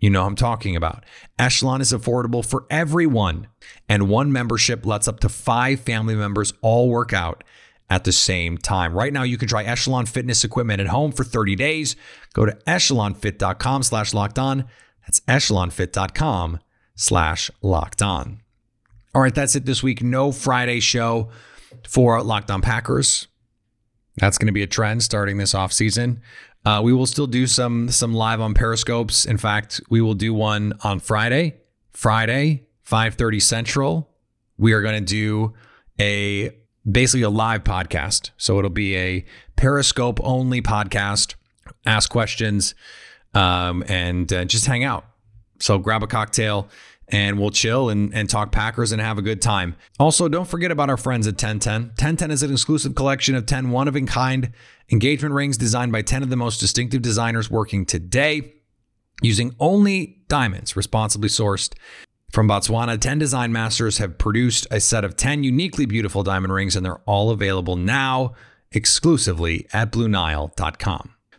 You 0.00 0.10
know 0.10 0.24
I'm 0.24 0.36
talking 0.36 0.76
about. 0.76 1.04
Echelon 1.38 1.80
is 1.80 1.92
affordable 1.92 2.44
for 2.44 2.64
everyone, 2.70 3.48
and 3.88 4.08
one 4.08 4.32
membership 4.32 4.86
lets 4.86 5.06
up 5.06 5.20
to 5.20 5.28
five 5.28 5.80
family 5.80 6.14
members 6.14 6.54
all 6.62 6.88
work 6.88 7.12
out 7.12 7.44
at 7.90 8.04
the 8.04 8.12
same 8.12 8.56
time. 8.56 8.94
Right 8.94 9.12
now, 9.12 9.24
you 9.24 9.36
can 9.36 9.48
try 9.48 9.64
Echelon 9.64 10.06
fitness 10.06 10.44
equipment 10.44 10.80
at 10.80 10.86
home 10.86 11.12
for 11.12 11.24
30 11.24 11.56
days. 11.56 11.96
Go 12.32 12.46
to 12.46 12.52
echelonfit.com 12.66 13.82
slash 13.82 14.14
locked 14.14 14.38
on. 14.38 14.64
That's 15.06 15.20
echelonfit.com 15.20 16.60
slash 16.94 17.50
locked 17.60 18.00
on. 18.00 18.40
All 19.14 19.20
right, 19.20 19.34
that's 19.34 19.56
it 19.56 19.66
this 19.66 19.82
week. 19.82 20.02
No 20.02 20.30
Friday 20.30 20.78
show 20.78 21.30
for 21.88 22.22
Locked 22.22 22.50
On 22.50 22.62
Packers. 22.62 23.26
That's 24.16 24.38
going 24.38 24.46
to 24.46 24.52
be 24.52 24.62
a 24.62 24.68
trend 24.68 25.02
starting 25.02 25.38
this 25.38 25.52
offseason. 25.52 26.20
Uh, 26.64 26.80
we 26.82 26.92
will 26.92 27.06
still 27.06 27.26
do 27.26 27.46
some 27.46 27.88
some 27.90 28.12
live 28.12 28.40
on 28.40 28.54
Periscopes. 28.54 29.26
In 29.26 29.38
fact, 29.38 29.80
we 29.88 30.00
will 30.00 30.14
do 30.14 30.34
one 30.34 30.74
on 30.82 31.00
Friday. 31.00 31.56
Friday, 31.92 32.66
5:30 32.86 33.40
Central. 33.40 34.10
We 34.58 34.72
are 34.72 34.82
going 34.82 35.04
to 35.04 35.14
do 35.14 35.54
a 35.98 36.50
basically 36.90 37.22
a 37.22 37.30
live 37.30 37.64
podcast. 37.64 38.30
So 38.36 38.58
it'll 38.58 38.70
be 38.70 38.96
a 38.96 39.24
Periscope 39.56 40.20
only 40.22 40.60
podcast. 40.60 41.34
Ask 41.86 42.10
questions 42.10 42.74
um, 43.34 43.84
and 43.88 44.30
uh, 44.32 44.44
just 44.44 44.66
hang 44.66 44.84
out. 44.84 45.04
So 45.60 45.78
grab 45.78 46.02
a 46.02 46.06
cocktail 46.06 46.68
and 47.10 47.38
we'll 47.38 47.50
chill 47.50 47.88
and, 47.88 48.14
and 48.14 48.30
talk 48.30 48.52
Packers 48.52 48.92
and 48.92 49.00
have 49.00 49.18
a 49.18 49.22
good 49.22 49.42
time. 49.42 49.76
Also, 49.98 50.28
don't 50.28 50.48
forget 50.48 50.70
about 50.70 50.88
our 50.88 50.96
friends 50.96 51.26
at 51.26 51.34
1010. 51.34 51.82
1010 51.82 52.30
is 52.30 52.42
an 52.42 52.52
exclusive 52.52 52.94
collection 52.94 53.34
of 53.34 53.46
10 53.46 53.70
one 53.70 53.88
of 53.88 53.96
a 53.96 54.00
kind 54.02 54.52
engagement 54.90 55.34
rings 55.34 55.56
designed 55.56 55.92
by 55.92 56.02
10 56.02 56.22
of 56.22 56.30
the 56.30 56.36
most 56.36 56.58
distinctive 56.58 57.02
designers 57.02 57.50
working 57.50 57.84
today 57.84 58.54
using 59.22 59.54
only 59.58 60.22
diamonds 60.28 60.76
responsibly 60.76 61.28
sourced. 61.28 61.74
From 62.32 62.48
Botswana, 62.48 62.98
10 62.98 63.18
design 63.18 63.52
masters 63.52 63.98
have 63.98 64.16
produced 64.16 64.66
a 64.70 64.80
set 64.80 65.04
of 65.04 65.16
10 65.16 65.42
uniquely 65.42 65.84
beautiful 65.84 66.22
diamond 66.22 66.52
rings, 66.52 66.76
and 66.76 66.86
they're 66.86 67.00
all 67.06 67.30
available 67.30 67.74
now 67.76 68.34
exclusively 68.70 69.66
at 69.72 69.90
BlueNile.com. 69.90 71.14